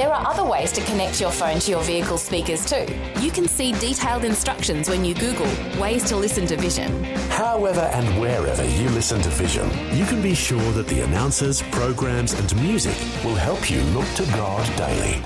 There 0.00 0.14
are 0.14 0.26
other 0.26 0.44
ways 0.44 0.72
to 0.72 0.80
connect 0.84 1.20
your 1.20 1.30
phone 1.30 1.58
to 1.58 1.70
your 1.70 1.82
vehicle 1.82 2.16
speakers 2.16 2.64
too. 2.64 2.86
You 3.20 3.30
can 3.30 3.46
see 3.46 3.72
detailed 3.72 4.24
instructions 4.24 4.88
when 4.88 5.04
you 5.04 5.14
Google 5.14 5.44
ways 5.78 6.04
to 6.04 6.16
listen 6.16 6.46
to 6.46 6.56
Vision. 6.56 7.04
However 7.28 7.82
and 7.82 8.18
wherever 8.18 8.64
you 8.64 8.88
listen 8.88 9.20
to 9.20 9.28
Vision, 9.28 9.68
you 9.94 10.06
can 10.06 10.22
be 10.22 10.34
sure 10.34 10.72
that 10.72 10.86
the 10.86 11.02
announcers, 11.02 11.60
programs, 11.64 12.32
and 12.32 12.62
music 12.62 12.96
will 13.22 13.34
help 13.34 13.70
you 13.70 13.82
look 13.92 14.08
to 14.14 14.24
God 14.32 14.64
daily. 14.78 15.22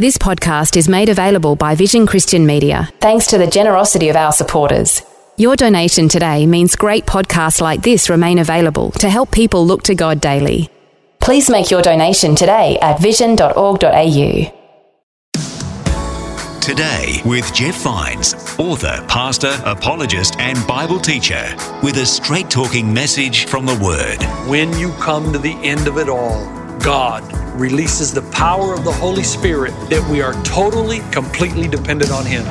This 0.00 0.18
podcast 0.18 0.76
is 0.76 0.88
made 0.88 1.10
available 1.10 1.54
by 1.54 1.76
Vision 1.76 2.08
Christian 2.08 2.44
Media 2.44 2.88
thanks 2.98 3.28
to 3.28 3.38
the 3.38 3.46
generosity 3.46 4.08
of 4.08 4.16
our 4.16 4.32
supporters. 4.32 5.00
Your 5.36 5.54
donation 5.54 6.08
today 6.08 6.44
means 6.44 6.74
great 6.74 7.06
podcasts 7.06 7.60
like 7.60 7.82
this 7.82 8.10
remain 8.10 8.40
available 8.40 8.90
to 8.98 9.08
help 9.08 9.30
people 9.30 9.64
look 9.64 9.84
to 9.84 9.94
God 9.94 10.20
daily. 10.20 10.68
Please 11.28 11.50
make 11.50 11.70
your 11.70 11.82
donation 11.82 12.34
today 12.34 12.78
at 12.80 12.98
vision.org.au. 13.00 13.80
Today 16.58 17.20
with 17.26 17.52
Jeff 17.52 17.82
Vines, 17.82 18.32
author, 18.58 19.04
pastor, 19.08 19.54
apologist, 19.66 20.36
and 20.38 20.66
Bible 20.66 20.98
teacher, 20.98 21.54
with 21.82 21.98
a 21.98 22.06
straight 22.06 22.48
talking 22.48 22.94
message 22.94 23.44
from 23.44 23.66
the 23.66 23.74
Word. 23.74 24.22
When 24.48 24.72
you 24.78 24.90
come 24.92 25.30
to 25.34 25.38
the 25.38 25.52
end 25.62 25.86
of 25.86 25.98
it 25.98 26.08
all, 26.08 26.46
God 26.78 27.30
releases 27.60 28.14
the 28.14 28.22
power 28.32 28.72
of 28.72 28.84
the 28.84 28.92
Holy 28.92 29.22
Spirit 29.22 29.72
that 29.90 30.08
we 30.10 30.22
are 30.22 30.32
totally, 30.44 31.00
completely 31.12 31.68
dependent 31.68 32.10
on 32.10 32.24
Him. 32.24 32.46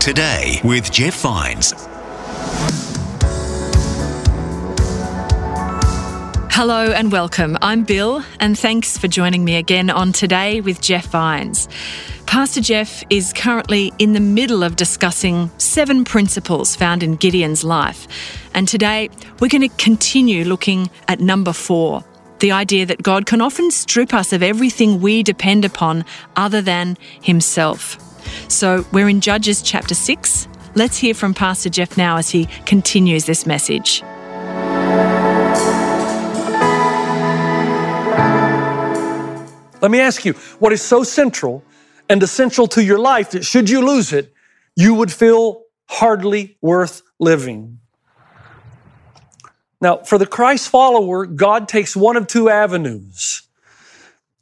Today 0.00 0.62
with 0.64 0.90
Jeff 0.90 1.20
Vines. 1.20 1.74
Hello 6.50 6.90
and 6.90 7.12
welcome. 7.12 7.58
I'm 7.60 7.84
Bill, 7.84 8.24
and 8.40 8.58
thanks 8.58 8.96
for 8.96 9.08
joining 9.08 9.44
me 9.44 9.56
again 9.56 9.90
on 9.90 10.12
Today 10.12 10.62
with 10.62 10.80
Jeff 10.80 11.08
Vines. 11.08 11.68
Pastor 12.24 12.62
Jeff 12.62 13.04
is 13.10 13.34
currently 13.34 13.92
in 13.98 14.14
the 14.14 14.20
middle 14.20 14.62
of 14.62 14.74
discussing 14.76 15.50
seven 15.58 16.06
principles 16.06 16.74
found 16.74 17.02
in 17.02 17.16
Gideon's 17.16 17.62
life. 17.62 18.08
And 18.54 18.66
today 18.66 19.10
we're 19.38 19.48
going 19.48 19.68
to 19.68 19.76
continue 19.76 20.44
looking 20.46 20.88
at 21.08 21.20
number 21.20 21.52
four 21.52 22.02
the 22.38 22.52
idea 22.52 22.86
that 22.86 23.02
God 23.02 23.26
can 23.26 23.42
often 23.42 23.70
strip 23.70 24.14
us 24.14 24.32
of 24.32 24.42
everything 24.42 25.02
we 25.02 25.22
depend 25.22 25.66
upon 25.66 26.06
other 26.36 26.62
than 26.62 26.96
Himself. 27.20 28.09
So 28.48 28.86
we're 28.92 29.08
in 29.08 29.20
Judges 29.20 29.62
chapter 29.62 29.94
6. 29.94 30.48
Let's 30.74 30.98
hear 30.98 31.14
from 31.14 31.34
Pastor 31.34 31.68
Jeff 31.68 31.96
now 31.96 32.16
as 32.16 32.30
he 32.30 32.46
continues 32.66 33.24
this 33.24 33.46
message. 33.46 34.02
Let 39.82 39.90
me 39.90 40.00
ask 40.00 40.24
you, 40.24 40.34
what 40.58 40.72
is 40.72 40.82
so 40.82 41.02
central 41.02 41.64
and 42.08 42.22
essential 42.22 42.66
to 42.68 42.84
your 42.84 42.98
life 42.98 43.30
that 43.30 43.44
should 43.44 43.70
you 43.70 43.84
lose 43.84 44.12
it, 44.12 44.32
you 44.76 44.94
would 44.94 45.12
feel 45.12 45.62
hardly 45.88 46.58
worth 46.60 47.02
living? 47.18 47.78
Now, 49.80 49.98
for 49.98 50.18
the 50.18 50.26
Christ 50.26 50.68
follower, 50.68 51.24
God 51.24 51.66
takes 51.66 51.96
one 51.96 52.16
of 52.16 52.26
two 52.26 52.50
avenues. 52.50 53.42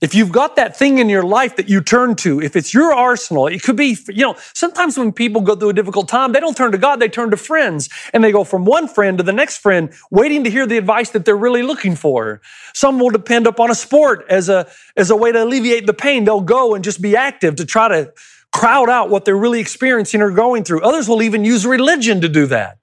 If 0.01 0.15
you've 0.15 0.31
got 0.31 0.55
that 0.57 0.77
thing 0.77 0.99
in 0.99 1.09
your 1.09 1.25
life 1.25 1.57
that 1.57 1.69
you 1.69 1.81
turn 1.81 2.15
to, 2.17 2.41
if 2.41 2.55
it's 2.55 2.73
your 2.73 2.93
arsenal, 2.93 3.49
it 3.49 3.65
could 3.65 3.75
be, 3.75 3.97
you 4.09 4.23
know, 4.23 4.37
sometimes 4.55 4.97
when 4.97 5.13
people 5.13 5.41
go 5.41 5.57
through 5.57 5.71
a 5.71 5.73
difficult 5.73 6.09
time, 6.09 6.31
they 6.31 6.39
don't 6.39 6.57
turn 6.57 6.71
to 6.71 6.79
God, 6.79 7.01
they 7.01 7.09
turn 7.09 7.33
to 7.33 7.37
friends. 7.37 7.89
And 8.13 8.23
they 8.23 8.31
go 8.31 8.45
from 8.45 8.65
one 8.65 8.87
friend 8.87 9.19
to 9.19 9.25
the 9.25 9.33
next 9.33 9.59
friend, 9.59 9.93
waiting 10.13 10.45
to 10.45 10.51
hear 10.51 10.67
the 10.67 10.79
advice 10.79 11.11
that 11.11 11.25
they're 11.25 11.37
really 11.37 11.65
looking 11.65 11.97
for. 11.97 12.41
Some 12.75 13.01
will 13.01 13.11
depend 13.11 13.49
upon 13.49 13.73
a 13.73 13.75
sport 13.75 14.25
as 14.29 14.49
a, 14.49 14.69
as 14.97 15.11
a 15.11 15.17
way 15.17 15.33
to 15.33 15.43
alleviate 15.43 15.87
the 15.87 15.95
pain. 15.95 16.25
They'll 16.25 16.43
go 16.43 16.77
and 16.77 16.85
just 16.85 17.03
be 17.03 17.17
active 17.17 17.57
to 17.57 17.67
try 17.67 17.89
to 17.89 18.13
crowd 18.53 18.89
out 18.89 19.11
what 19.11 19.25
they're 19.25 19.37
really 19.37 19.61
experiencing 19.61 20.23
or 20.23 20.31
going 20.31 20.63
through. 20.63 20.83
Others 20.83 21.09
will 21.09 21.23
even 21.23 21.45
use 21.45 21.67
religion 21.67 22.21
to 22.21 22.29
do 22.29 22.47
that. 22.47 22.79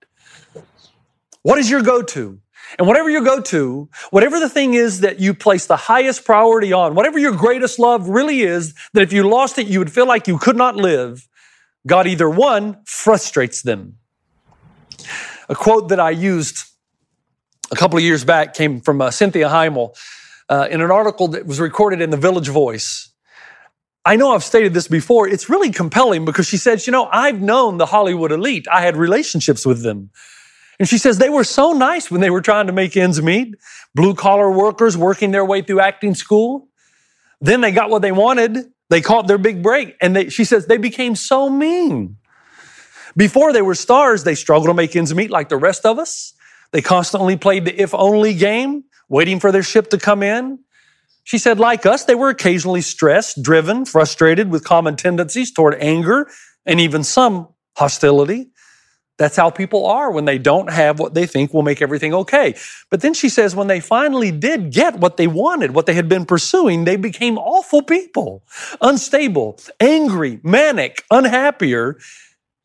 What 1.44 1.60
is 1.60 1.70
your 1.70 1.82
go 1.82 2.02
to? 2.02 2.40
And 2.78 2.88
whatever 2.88 3.10
you 3.10 3.24
go 3.24 3.42
to, 3.42 3.90
whatever 4.10 4.40
the 4.40 4.50
thing 4.50 4.74
is 4.74 5.02
that 5.02 5.20
you 5.20 5.34
place 5.34 5.66
the 5.66 5.78
highest 5.78 6.26
priority 6.26 6.74
on, 6.74 6.96
whatever 6.96 7.20
your 7.20 7.32
greatest 7.32 7.80
love 7.80 8.10
really 8.10 8.42
is, 8.42 8.74
that 8.94 9.02
if 9.02 9.14
you 9.14 9.28
lost 9.30 9.58
it, 9.58 9.68
you 9.68 9.80
would 9.80 9.92
feel 9.92 10.08
like 10.08 10.28
you 10.28 10.38
could 10.38 10.58
not 10.58 10.76
live, 10.76 11.28
God 11.88 12.08
either 12.08 12.30
one 12.30 12.78
frustrates 12.86 13.62
them. 13.62 13.98
A 15.48 15.56
quote 15.56 15.90
that 15.90 16.00
I 16.00 16.10
used 16.10 16.64
a 17.72 17.76
couple 17.76 17.98
of 17.98 18.04
years 18.04 18.24
back 18.24 18.54
came 18.54 18.82
from 18.82 19.02
uh, 19.02 19.12
Cynthia 19.12 19.48
Heimel 19.50 19.96
uh, 20.50 20.68
in 20.70 20.82
an 20.82 20.92
article 20.92 21.28
that 21.30 21.46
was 21.46 21.60
recorded 21.60 22.02
in 22.02 22.10
the 22.10 22.18
Village 22.18 22.48
Voice. 22.48 23.12
I 24.06 24.16
know 24.18 24.36
I've 24.36 24.44
stated 24.44 24.74
this 24.74 24.88
before. 24.88 25.28
It's 25.28 25.50
really 25.50 25.72
compelling 25.72 26.26
because 26.26 26.48
she 26.48 26.58
says, 26.58 26.86
you 26.86 26.92
know, 26.92 27.10
I've 27.12 27.42
known 27.42 27.78
the 27.78 27.88
Hollywood 27.88 28.32
elite. 28.32 28.68
I 28.72 28.82
had 28.82 28.98
relationships 28.98 29.66
with 29.66 29.82
them. 29.82 30.12
And 30.80 30.88
she 30.88 30.98
says 30.98 31.18
they 31.18 31.30
were 31.30 31.44
so 31.44 31.72
nice 31.72 32.12
when 32.12 32.22
they 32.22 32.30
were 32.30 32.42
trying 32.42 32.68
to 32.68 32.74
make 32.74 32.98
ends 32.98 33.22
meet. 33.22 33.56
Blue 33.94 34.14
collar 34.14 34.52
workers 34.52 34.98
working 34.98 35.32
their 35.32 35.46
way 35.46 35.62
through 35.62 35.80
acting 35.80 36.16
school. 36.16 36.68
Then 37.40 37.62
they 37.62 37.72
got 37.72 37.90
what 37.90 38.02
they 38.02 38.12
wanted. 38.12 38.58
They 38.90 39.02
caught 39.02 39.28
their 39.28 39.38
big 39.38 39.64
break. 39.64 39.96
And 40.02 40.16
they, 40.16 40.30
she 40.30 40.44
says 40.44 40.68
they 40.68 40.78
became 40.78 41.16
so 41.16 41.50
mean. 41.50 42.18
Before 43.18 43.54
they 43.54 43.62
were 43.62 43.76
stars, 43.76 44.24
they 44.24 44.36
struggled 44.36 44.68
to 44.68 44.74
make 44.74 44.96
ends 44.96 45.14
meet 45.16 45.32
like 45.32 45.50
the 45.50 45.58
rest 45.58 45.86
of 45.86 45.98
us. 45.98 46.34
They 46.72 46.82
constantly 46.82 47.38
played 47.38 47.66
the 47.66 47.82
if 47.82 47.94
only 47.94 48.34
game, 48.34 48.84
waiting 49.08 49.40
for 49.40 49.52
their 49.52 49.64
ship 49.64 49.90
to 49.92 49.98
come 49.98 50.22
in. 50.22 50.60
She 51.24 51.38
said, 51.38 51.58
like 51.58 51.86
us, 51.86 52.04
they 52.04 52.16
were 52.16 52.30
occasionally 52.30 52.82
stressed, 52.82 53.42
driven, 53.42 53.86
frustrated 53.86 54.52
with 54.52 54.64
common 54.64 54.96
tendencies 54.96 55.52
toward 55.52 55.76
anger 55.76 56.28
and 56.66 56.80
even 56.80 57.04
some 57.04 57.48
hostility. 57.76 58.50
That's 59.18 59.38
how 59.38 59.50
people 59.50 59.86
are 59.86 60.12
when 60.12 60.26
they 60.26 60.38
don't 60.38 60.70
have 60.70 61.00
what 61.00 61.14
they 61.14 61.26
think 61.26 61.54
will 61.54 61.64
make 61.64 61.82
everything 61.82 62.14
okay. 62.14 62.56
But 62.90 63.02
then 63.02 63.14
she 63.14 63.30
says, 63.30 63.56
when 63.56 63.68
they 63.68 63.80
finally 63.80 64.30
did 64.30 64.72
get 64.72 65.00
what 65.00 65.16
they 65.16 65.28
wanted, 65.28 65.74
what 65.74 65.86
they 65.86 65.94
had 65.94 66.10
been 66.10 66.26
pursuing, 66.26 66.84
they 66.84 66.98
became 66.98 67.38
awful 67.38 67.82
people, 67.82 68.44
unstable, 68.82 69.58
angry, 69.80 70.42
manic, 70.44 71.04
unhappier. 71.10 71.98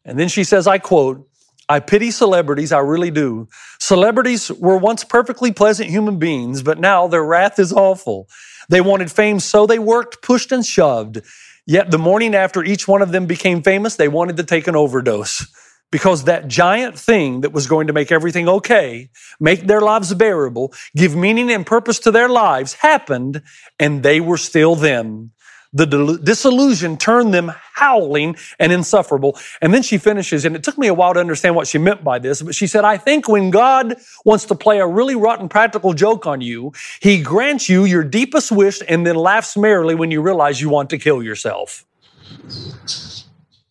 And 0.05 0.19
then 0.19 0.29
she 0.29 0.43
says, 0.43 0.67
I 0.67 0.79
quote, 0.79 1.27
I 1.69 1.79
pity 1.79 2.11
celebrities, 2.11 2.73
I 2.73 2.81
really 2.81 3.13
do. 3.13 3.49
Celebrities 3.79 4.51
were 4.51 4.77
once 4.77 5.05
perfectly 5.05 5.53
pleasant 5.53 5.89
human 5.89 6.19
beings, 6.19 6.65
but 6.65 6.81
now 6.81 7.07
their 7.07 7.23
wrath 7.23 7.61
is 7.61 7.73
awful. 7.73 8.29
They 8.69 8.81
wanted 8.81 9.13
fame, 9.13 9.39
so 9.39 9.67
they 9.69 9.79
worked, 9.79 10.21
pushed, 10.21 10.51
and 10.51 10.67
shoved. 10.67 11.21
Yet 11.67 11.93
the 11.93 11.99
morning 11.99 12.35
after 12.35 12.65
each 12.65 12.89
one 12.89 13.03
of 13.03 13.13
them 13.13 13.27
became 13.27 13.63
famous, 13.63 13.95
they 13.95 14.09
wanted 14.09 14.37
to 14.39 14.43
take 14.43 14.67
an 14.67 14.75
overdose 14.75 15.47
because 15.91 16.25
that 16.25 16.49
giant 16.49 16.99
thing 16.99 17.41
that 17.41 17.53
was 17.53 17.67
going 17.67 17.87
to 17.87 17.93
make 17.93 18.13
everything 18.13 18.49
okay, 18.49 19.11
make 19.39 19.67
their 19.67 19.81
lives 19.81 20.13
bearable, 20.15 20.73
give 20.97 21.17
meaning 21.17 21.51
and 21.51 21.67
purpose 21.67 21.99
to 22.01 22.11
their 22.11 22.29
lives 22.29 22.75
happened, 22.75 23.43
and 23.79 24.03
they 24.03 24.21
were 24.21 24.37
still 24.37 24.77
them. 24.77 25.33
The 25.73 26.19
disillusion 26.21 26.97
turned 26.97 27.33
them 27.33 27.53
howling 27.75 28.37
and 28.59 28.73
insufferable. 28.73 29.39
And 29.63 29.73
then 29.73 29.83
she 29.83 29.99
finishes, 29.99 30.45
and 30.45 30.57
it 30.57 30.65
took 30.65 30.77
me 30.77 30.89
a 30.89 30.95
while 30.95 31.15
to 31.15 31.21
understand 31.21 31.55
what 31.55 31.69
she 31.69 31.79
meant 31.79 32.03
by 32.03 32.19
this, 32.19 32.43
but 32.43 32.57
she 32.57 32.67
said, 32.67 32.85
I 32.85 32.97
think 32.97 33.29
when 33.29 33.51
God 33.51 33.97
wants 34.25 34.47
to 34.47 34.57
play 34.57 34.81
a 34.81 34.87
really 34.87 35.15
rotten 35.15 35.49
practical 35.49 35.93
joke 35.93 36.27
on 36.27 36.41
you, 36.41 36.73
he 37.01 37.23
grants 37.23 37.69
you 37.69 37.85
your 37.85 38.03
deepest 38.03 38.51
wish 38.51 38.81
and 38.89 39.07
then 39.07 39.15
laughs 39.15 39.57
merrily 39.57 39.95
when 39.95 40.11
you 40.11 40.21
realize 40.21 40.61
you 40.61 40.69
want 40.69 40.91
to 40.91 40.99
kill 40.99 41.23
yourself. 41.23 41.85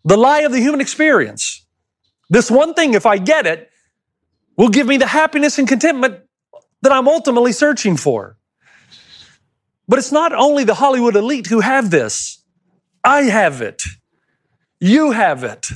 The 0.06 0.18
lie 0.18 0.42
of 0.42 0.54
the 0.54 0.60
human 0.60 0.80
experience. 0.80 1.66
This 2.30 2.52
one 2.52 2.74
thing, 2.74 2.94
if 2.94 3.06
I 3.06 3.18
get 3.18 3.48
it, 3.48 3.70
will 4.56 4.70
give 4.70 4.88
me 4.88 4.98
the 4.98 5.08
happiness 5.08 5.58
and 5.58 5.68
contentment 5.68 6.20
that 6.82 6.92
I'm 6.92 7.08
ultimately 7.08 7.52
searching 7.52 7.98
for. 7.98 8.38
But 9.88 10.00
it's 10.00 10.12
not 10.12 10.34
only 10.34 10.64
the 10.64 10.76
Hollywood 10.76 11.16
elite 11.16 11.48
who 11.48 11.62
have 11.62 11.90
this. 11.90 12.44
I 13.04 13.24
have 13.24 13.62
it. 13.62 13.84
You 14.80 15.12
have 15.12 15.44
it. 15.44 15.70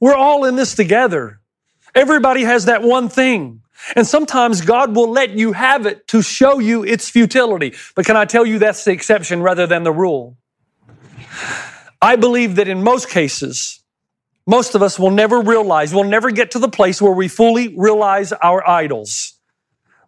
We're 0.00 0.14
all 0.14 0.44
in 0.44 0.56
this 0.56 0.74
together. 0.74 1.40
Everybody 1.94 2.44
has 2.44 2.66
that 2.66 2.82
one 2.82 3.08
thing. 3.08 3.62
And 3.96 4.06
sometimes 4.06 4.60
God 4.60 4.94
will 4.94 5.10
let 5.10 5.30
you 5.30 5.52
have 5.52 5.86
it 5.86 6.06
to 6.08 6.22
show 6.22 6.60
you 6.60 6.84
its 6.84 7.10
futility. 7.10 7.74
But 7.96 8.06
can 8.06 8.16
I 8.16 8.24
tell 8.24 8.46
you 8.46 8.58
that's 8.58 8.84
the 8.84 8.92
exception 8.92 9.42
rather 9.42 9.66
than 9.66 9.82
the 9.82 9.92
rule? 9.92 10.36
I 12.00 12.16
believe 12.16 12.56
that 12.56 12.68
in 12.68 12.82
most 12.82 13.08
cases, 13.10 13.81
most 14.46 14.74
of 14.74 14.82
us 14.82 14.98
will 14.98 15.10
never 15.10 15.40
realize, 15.40 15.94
we'll 15.94 16.04
never 16.04 16.30
get 16.30 16.50
to 16.52 16.58
the 16.58 16.68
place 16.68 17.00
where 17.00 17.12
we 17.12 17.28
fully 17.28 17.74
realize 17.76 18.32
our 18.32 18.68
idols. 18.68 19.38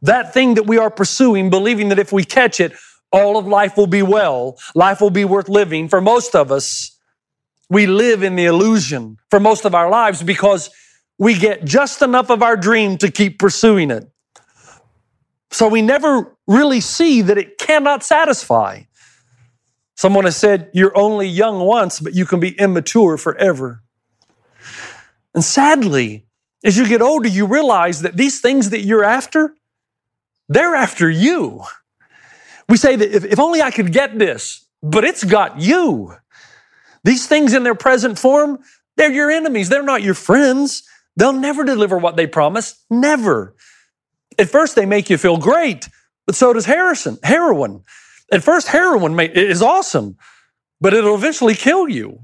That 0.03 0.35
thing 0.35 0.55
that 0.55 0.67
we 0.67 0.79
are 0.79 0.91
pursuing, 0.91 1.51
believing 1.51 1.89
that 1.91 1.99
if 1.99 2.13
we 2.13 2.25
catch 2.25 2.61
it, 2.61 2.73
all 3.13 3.39
of 3.39 3.47
life 3.47 3.77
will 3.77 3.87
be 3.87 4.03
well, 4.03 4.59
life 4.75 5.01
will 5.01 5.11
be 5.11 5.25
worth 5.25 5.49
living. 5.49 5.89
For 5.89 6.01
most 6.01 6.35
of 6.35 6.51
us, 6.51 6.99
we 7.71 7.87
live 7.87 8.23
in 8.23 8.35
the 8.35 8.47
illusion 8.47 9.19
for 9.31 9.39
most 9.39 9.65
of 9.65 9.75
our 9.75 9.89
lives 9.89 10.23
because 10.23 10.71
we 11.19 11.39
get 11.39 11.65
just 11.65 12.03
enough 12.03 12.29
of 12.29 12.43
our 12.43 12.57
dream 12.57 12.99
to 12.99 13.11
keep 13.11 13.39
pursuing 13.39 13.91
it. 13.91 14.11
So 15.53 15.69
we 15.69 15.81
never 15.81 16.37
really 16.49 16.81
see 16.81 17.23
that 17.23 17.39
it 17.39 17.59
cannot 17.59 18.03
satisfy. 18.03 18.83
Someone 19.95 20.25
has 20.25 20.37
said, 20.37 20.71
You're 20.75 20.97
only 20.99 21.29
young 21.29 21.61
once, 21.61 22.01
but 22.01 22.15
you 22.15 22.27
can 22.27 22.41
be 22.41 22.59
immature 22.59 23.17
forever. 23.17 23.84
And 25.35 25.45
sadly, 25.45 26.27
as 26.65 26.77
you 26.77 26.87
get 26.87 27.03
older, 27.03 27.29
you 27.29 27.47
realize 27.47 28.03
that 28.03 28.17
these 28.17 28.41
things 28.41 28.71
that 28.71 28.81
you're 28.81 29.05
after, 29.05 29.55
they're 30.49 30.75
after 30.75 31.11
you. 31.11 31.63
We 32.69 32.77
say 32.77 32.97
that 32.97 33.15
if, 33.15 33.25
if 33.25 33.39
only 33.39 33.61
I 33.61 33.71
could 33.71 33.93
get 33.93 34.19
this, 34.19 34.65
but 34.83 35.05
it's 35.05 35.25
got 35.25 35.61
you. 35.61 36.15
These 37.03 37.27
things 37.27 37.53
in 37.53 37.65
their 37.65 37.75
present 37.75 38.19
form, 38.19 38.61
they're 38.97 39.13
your 39.13 39.31
enemies. 39.31 39.69
They're 39.69 39.83
not 39.83 40.03
your 40.03 40.15
friends. 40.15 40.85
They'll 41.17 41.33
never 41.33 41.65
deliver 41.65 41.99
what 41.99 42.17
they 42.17 42.27
promise. 42.27 42.83
Never. 42.91 43.55
At 44.39 44.49
first, 44.49 44.75
they 44.75 44.87
make 44.87 45.11
you 45.11 45.19
feel 45.19 45.37
great, 45.37 45.89
but 46.27 46.35
so 46.35 46.53
does 46.53 46.65
Harrison, 46.65 47.19
heroin. 47.23 47.85
At 48.33 48.43
first, 48.43 48.69
heroin 48.69 49.19
is 49.21 49.63
awesome, 49.63 50.17
but 50.81 50.95
it'll 50.95 51.15
eventually 51.15 51.55
kill 51.55 51.89
you. 51.89 52.21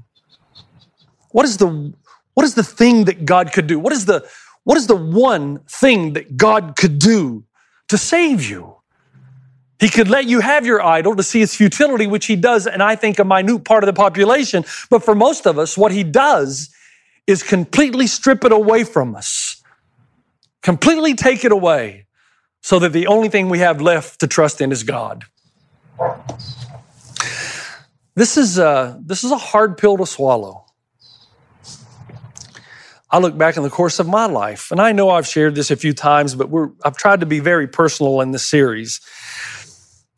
What 1.29 1.45
is 1.45 1.57
the 1.57 1.93
what 2.33 2.45
is 2.45 2.55
the 2.55 2.63
thing 2.63 3.05
that 3.05 3.25
God 3.25 3.51
could 3.51 3.67
do? 3.67 3.79
What 3.79 3.93
is 3.93 4.05
the 4.05 4.27
what 4.63 4.77
is 4.77 4.87
the 4.87 4.95
one 4.95 5.59
thing 5.67 6.13
that 6.13 6.37
God 6.37 6.75
could 6.75 6.99
do 6.99 7.45
to 7.89 7.97
save 7.97 8.47
you? 8.47 8.75
He 9.79 9.89
could 9.89 10.07
let 10.07 10.25
you 10.25 10.41
have 10.41 10.65
your 10.65 10.83
idol 10.83 11.15
to 11.15 11.23
see 11.23 11.41
its 11.41 11.55
futility, 11.55 12.05
which 12.05 12.27
he 12.27 12.35
does, 12.35 12.67
and 12.67 12.83
I 12.83 12.95
think 12.95 13.17
a 13.17 13.25
minute 13.25 13.65
part 13.65 13.83
of 13.83 13.87
the 13.87 13.93
population. 13.93 14.63
But 14.91 15.03
for 15.03 15.15
most 15.15 15.47
of 15.47 15.57
us, 15.57 15.75
what 15.75 15.91
he 15.91 16.03
does 16.03 16.69
is 17.25 17.41
completely 17.41 18.05
strip 18.05 18.45
it 18.45 18.51
away 18.51 18.83
from 18.83 19.15
us, 19.15 19.63
completely 20.61 21.15
take 21.15 21.43
it 21.43 21.51
away, 21.51 22.05
so 22.61 22.77
that 22.77 22.93
the 22.93 23.07
only 23.07 23.29
thing 23.29 23.49
we 23.49 23.57
have 23.59 23.81
left 23.81 24.19
to 24.19 24.27
trust 24.27 24.61
in 24.61 24.71
is 24.71 24.83
God. 24.83 25.25
This 28.15 28.37
is 28.37 28.59
a, 28.59 28.99
this 29.03 29.23
is 29.23 29.31
a 29.31 29.37
hard 29.37 29.77
pill 29.79 29.97
to 29.97 30.05
swallow. 30.05 30.60
I 33.11 33.19
look 33.19 33.37
back 33.37 33.57
in 33.57 33.63
the 33.63 33.69
course 33.69 33.99
of 33.99 34.07
my 34.07 34.25
life, 34.25 34.71
and 34.71 34.79
I 34.79 34.93
know 34.93 35.09
I've 35.09 35.27
shared 35.27 35.55
this 35.55 35.69
a 35.69 35.75
few 35.75 35.93
times, 35.93 36.33
but 36.33 36.49
I've 36.85 36.95
tried 36.95 37.19
to 37.19 37.25
be 37.25 37.39
very 37.39 37.67
personal 37.67 38.21
in 38.21 38.31
this 38.31 38.45
series. 38.45 39.01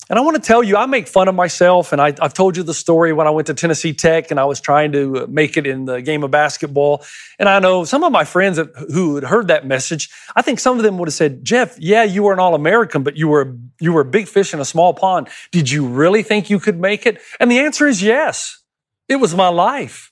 And 0.09 0.19
I 0.19 0.21
want 0.21 0.35
to 0.35 0.45
tell 0.45 0.61
you, 0.61 0.75
I 0.75 0.85
make 0.85 1.07
fun 1.07 1.27
of 1.27 1.35
myself. 1.35 1.93
And 1.93 2.01
I, 2.01 2.13
have 2.21 2.33
told 2.33 2.57
you 2.57 2.63
the 2.63 2.73
story 2.73 3.13
when 3.13 3.25
I 3.25 3.29
went 3.29 3.47
to 3.47 3.53
Tennessee 3.53 3.93
Tech 3.93 4.31
and 4.31 4.39
I 4.39 4.45
was 4.45 4.59
trying 4.59 4.91
to 4.91 5.23
uh, 5.23 5.27
make 5.29 5.55
it 5.55 5.65
in 5.65 5.85
the 5.85 6.01
game 6.01 6.23
of 6.23 6.31
basketball. 6.31 7.03
And 7.39 7.47
I 7.47 7.59
know 7.59 7.85
some 7.85 8.03
of 8.03 8.11
my 8.11 8.25
friends 8.25 8.59
who 8.91 9.15
had 9.15 9.23
heard 9.23 9.47
that 9.47 9.65
message, 9.65 10.09
I 10.35 10.41
think 10.41 10.59
some 10.59 10.77
of 10.77 10.83
them 10.83 10.97
would 10.97 11.07
have 11.07 11.13
said, 11.13 11.45
Jeff, 11.45 11.79
yeah, 11.79 12.03
you 12.03 12.23
were 12.23 12.33
an 12.33 12.39
All 12.39 12.53
American, 12.53 13.01
but 13.01 13.15
you 13.15 13.29
were, 13.29 13.55
you 13.79 13.93
were 13.93 14.01
a 14.01 14.05
big 14.05 14.27
fish 14.27 14.53
in 14.53 14.59
a 14.59 14.65
small 14.65 14.93
pond. 14.93 15.29
Did 15.51 15.71
you 15.71 15.87
really 15.87 16.21
think 16.21 16.49
you 16.49 16.59
could 16.59 16.79
make 16.79 17.05
it? 17.05 17.21
And 17.39 17.49
the 17.49 17.59
answer 17.59 17.87
is 17.87 18.03
yes. 18.03 18.61
It 19.07 19.15
was 19.15 19.33
my 19.33 19.47
life. 19.47 20.11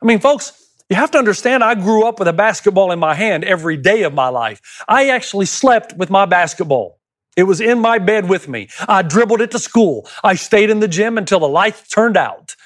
I 0.00 0.06
mean, 0.06 0.20
folks, 0.20 0.67
you 0.88 0.96
have 0.96 1.10
to 1.10 1.18
understand, 1.18 1.62
I 1.62 1.74
grew 1.74 2.06
up 2.06 2.18
with 2.18 2.28
a 2.28 2.32
basketball 2.32 2.92
in 2.92 2.98
my 2.98 3.14
hand 3.14 3.44
every 3.44 3.76
day 3.76 4.02
of 4.04 4.14
my 4.14 4.28
life. 4.28 4.82
I 4.88 5.10
actually 5.10 5.46
slept 5.46 5.96
with 5.96 6.10
my 6.10 6.24
basketball. 6.24 6.98
It 7.36 7.44
was 7.44 7.60
in 7.60 7.78
my 7.78 7.98
bed 7.98 8.28
with 8.28 8.48
me. 8.48 8.68
I 8.88 9.02
dribbled 9.02 9.40
it 9.40 9.50
to 9.52 9.58
school. 9.58 10.08
I 10.24 10.34
stayed 10.34 10.70
in 10.70 10.80
the 10.80 10.88
gym 10.88 11.18
until 11.18 11.40
the 11.40 11.48
lights 11.48 11.88
turned 11.88 12.16
out 12.16 12.56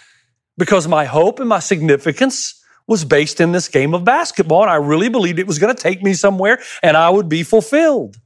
because 0.56 0.88
my 0.88 1.04
hope 1.04 1.40
and 1.40 1.48
my 1.48 1.58
significance 1.58 2.58
was 2.86 3.04
based 3.04 3.40
in 3.40 3.52
this 3.52 3.68
game 3.68 3.92
of 3.94 4.04
basketball. 4.04 4.62
And 4.62 4.70
I 4.70 4.76
really 4.76 5.08
believed 5.08 5.38
it 5.38 5.46
was 5.46 5.58
going 5.58 5.74
to 5.74 5.82
take 5.82 6.02
me 6.02 6.14
somewhere 6.14 6.60
and 6.82 6.96
I 6.96 7.10
would 7.10 7.28
be 7.28 7.42
fulfilled. 7.42 8.16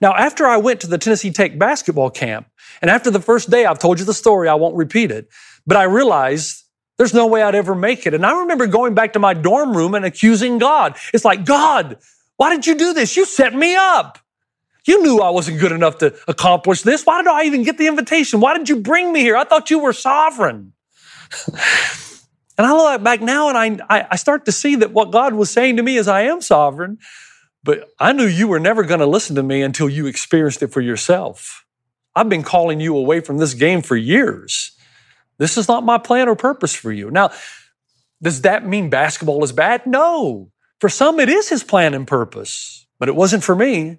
Now, 0.00 0.14
after 0.14 0.46
I 0.46 0.56
went 0.56 0.80
to 0.80 0.86
the 0.86 0.98
Tennessee 0.98 1.30
Tech 1.30 1.58
basketball 1.58 2.10
camp, 2.10 2.48
and 2.82 2.90
after 2.90 3.10
the 3.10 3.20
first 3.20 3.50
day, 3.50 3.64
I've 3.64 3.78
told 3.78 4.00
you 4.00 4.04
the 4.04 4.14
story, 4.14 4.48
I 4.48 4.54
won't 4.54 4.76
repeat 4.76 5.10
it, 5.10 5.28
but 5.66 5.76
I 5.76 5.84
realized 5.84 6.63
there's 6.96 7.14
no 7.14 7.26
way 7.26 7.42
I'd 7.42 7.54
ever 7.54 7.74
make 7.74 8.06
it. 8.06 8.14
And 8.14 8.24
I 8.24 8.40
remember 8.40 8.66
going 8.66 8.94
back 8.94 9.14
to 9.14 9.18
my 9.18 9.34
dorm 9.34 9.76
room 9.76 9.94
and 9.94 10.04
accusing 10.04 10.58
God. 10.58 10.96
It's 11.12 11.24
like, 11.24 11.44
God, 11.44 11.98
why 12.36 12.54
did 12.54 12.66
you 12.66 12.76
do 12.76 12.92
this? 12.92 13.16
You 13.16 13.24
set 13.24 13.54
me 13.54 13.74
up. 13.74 14.18
You 14.86 15.02
knew 15.02 15.20
I 15.20 15.30
wasn't 15.30 15.60
good 15.60 15.72
enough 15.72 15.98
to 15.98 16.14
accomplish 16.28 16.82
this. 16.82 17.04
Why 17.04 17.22
did 17.22 17.30
I 17.30 17.44
even 17.44 17.62
get 17.62 17.78
the 17.78 17.86
invitation? 17.86 18.40
Why 18.40 18.56
did 18.56 18.68
you 18.68 18.76
bring 18.76 19.12
me 19.12 19.20
here? 19.20 19.36
I 19.36 19.44
thought 19.44 19.70
you 19.70 19.78
were 19.78 19.94
sovereign. 19.94 20.74
and 21.48 22.66
I 22.66 22.72
look 22.72 23.02
back 23.02 23.22
now 23.22 23.48
and 23.48 23.82
I, 23.88 24.06
I 24.10 24.16
start 24.16 24.44
to 24.44 24.52
see 24.52 24.76
that 24.76 24.92
what 24.92 25.10
God 25.10 25.34
was 25.34 25.50
saying 25.50 25.78
to 25.78 25.82
me 25.82 25.96
is, 25.96 26.06
I 26.06 26.22
am 26.22 26.42
sovereign, 26.42 26.98
but 27.62 27.88
I 27.98 28.12
knew 28.12 28.26
you 28.26 28.46
were 28.46 28.60
never 28.60 28.82
going 28.82 29.00
to 29.00 29.06
listen 29.06 29.36
to 29.36 29.42
me 29.42 29.62
until 29.62 29.88
you 29.88 30.06
experienced 30.06 30.62
it 30.62 30.68
for 30.68 30.82
yourself. 30.82 31.64
I've 32.14 32.28
been 32.28 32.42
calling 32.42 32.78
you 32.78 32.96
away 32.96 33.20
from 33.20 33.38
this 33.38 33.54
game 33.54 33.80
for 33.80 33.96
years. 33.96 34.73
This 35.38 35.56
is 35.56 35.68
not 35.68 35.84
my 35.84 35.98
plan 35.98 36.28
or 36.28 36.36
purpose 36.36 36.74
for 36.74 36.92
you. 36.92 37.10
Now, 37.10 37.30
does 38.22 38.42
that 38.42 38.66
mean 38.66 38.90
basketball 38.90 39.42
is 39.44 39.52
bad? 39.52 39.86
No. 39.86 40.50
For 40.80 40.88
some, 40.88 41.20
it 41.20 41.28
is 41.28 41.48
his 41.48 41.64
plan 41.64 41.94
and 41.94 42.06
purpose, 42.06 42.86
but 42.98 43.08
it 43.08 43.16
wasn't 43.16 43.44
for 43.44 43.54
me. 43.54 43.98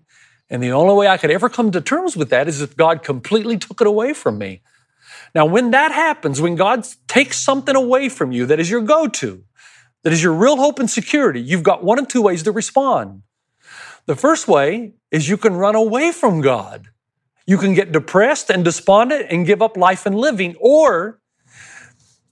And 0.50 0.62
the 0.62 0.72
only 0.72 0.94
way 0.94 1.08
I 1.08 1.18
could 1.18 1.32
ever 1.32 1.50
come 1.50 1.72
to 1.72 1.82
terms 1.82 2.16
with 2.16 2.30
that 2.30 2.48
is 2.48 2.62
if 2.62 2.78
God 2.78 3.04
completely 3.04 3.58
took 3.58 3.82
it 3.82 3.88
away 3.88 4.14
from 4.14 4.38
me. 4.38 4.62
Now, 5.34 5.46
when 5.46 5.72
that 5.72 5.92
happens, 5.92 6.40
when 6.40 6.56
God 6.56 6.86
takes 7.08 7.38
something 7.38 7.76
away 7.76 8.10
from 8.10 8.32
you 8.32 8.46
that 8.46 8.60
is 8.60 8.70
your 8.70 8.82
go 8.82 9.08
to, 9.08 9.44
that 10.04 10.14
is 10.14 10.22
your 10.22 10.34
real 10.34 10.58
hope 10.58 10.80
and 10.80 10.90
security, 10.90 11.42
you've 11.42 11.64
got 11.64 11.84
one 11.84 11.98
of 11.98 12.08
two 12.08 12.22
ways 12.22 12.44
to 12.44 12.52
respond. 12.52 13.24
The 14.06 14.16
first 14.16 14.48
way 14.48 14.94
is 15.10 15.28
you 15.28 15.38
can 15.38 15.56
run 15.56 15.76
away 15.76 16.12
from 16.12 16.42
God. 16.42 16.90
You 17.48 17.58
can 17.58 17.74
get 17.74 17.92
depressed 17.92 18.50
and 18.50 18.64
despondent 18.64 19.28
and 19.32 19.46
give 19.46 19.62
up 19.62 19.78
life 19.78 20.06
and 20.06 20.16
living. 20.16 20.56
Or 20.60 21.20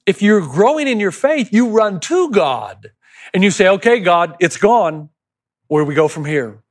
if 0.05 0.21
you're 0.21 0.41
growing 0.41 0.87
in 0.87 0.99
your 0.99 1.11
faith, 1.11 1.51
you 1.51 1.69
run 1.69 1.99
to 2.01 2.29
God 2.31 2.91
and 3.33 3.43
you 3.43 3.51
say, 3.51 3.67
okay, 3.67 3.99
God, 3.99 4.35
it's 4.39 4.57
gone. 4.57 5.09
Where 5.67 5.83
do 5.83 5.87
we 5.87 5.95
go 5.95 6.07
from 6.07 6.25
here? 6.25 6.61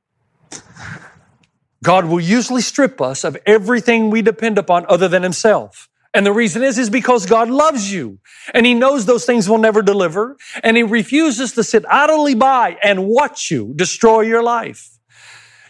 God 1.83 2.05
will 2.05 2.21
usually 2.21 2.61
strip 2.61 3.01
us 3.01 3.23
of 3.23 3.37
everything 3.45 4.09
we 4.09 4.21
depend 4.21 4.57
upon 4.57 4.85
other 4.87 5.07
than 5.07 5.23
Himself. 5.23 5.89
And 6.13 6.25
the 6.25 6.31
reason 6.31 6.61
is, 6.63 6.77
is 6.77 6.89
because 6.89 7.25
God 7.25 7.49
loves 7.49 7.91
you 7.91 8.19
and 8.53 8.65
He 8.65 8.73
knows 8.73 9.05
those 9.05 9.25
things 9.25 9.49
will 9.49 9.57
never 9.57 9.81
deliver 9.81 10.37
and 10.63 10.77
He 10.77 10.83
refuses 10.83 11.53
to 11.53 11.63
sit 11.63 11.85
idly 11.89 12.35
by 12.35 12.77
and 12.83 13.07
watch 13.07 13.51
you 13.51 13.73
destroy 13.75 14.21
your 14.21 14.43
life. 14.43 14.89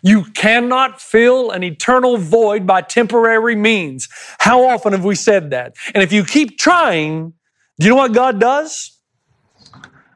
You 0.03 0.25
cannot 0.25 1.01
fill 1.01 1.49
an 1.49 1.63
eternal 1.63 2.17
void 2.17 2.67
by 2.67 2.81
temporary 2.81 3.55
means. 3.55 4.09
How 4.39 4.65
often 4.65 4.91
have 4.91 5.05
we 5.05 5.15
said 5.15 5.51
that? 5.51 5.75
And 5.95 6.03
if 6.03 6.11
you 6.11 6.25
keep 6.25 6.59
trying, 6.59 7.33
do 7.79 7.85
you 7.85 7.89
know 7.89 7.97
what 7.97 8.13
God 8.13 8.39
does? 8.39 8.99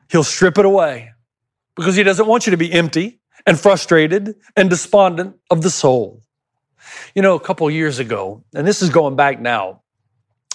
He'll 0.10 0.24
strip 0.24 0.58
it 0.58 0.66
away 0.66 1.12
because 1.76 1.96
He 1.96 2.04
doesn't 2.04 2.28
want 2.28 2.48
you 2.48 2.52
to 2.52 2.58
be 2.58 2.72
empty 2.72 3.20
and 3.46 3.60
frustrated 3.60 4.36
and 4.56 4.70
despondent 4.70 5.36
of 5.50 5.62
the 5.62 5.70
soul. 5.70 6.22
You 7.16 7.22
know, 7.22 7.36
a 7.36 7.40
couple 7.40 7.70
years 7.72 8.00
ago, 8.00 8.44
and 8.54 8.68
this 8.68 8.82
is 8.82 8.90
going 8.90 9.16
back 9.16 9.40
now, 9.42 9.82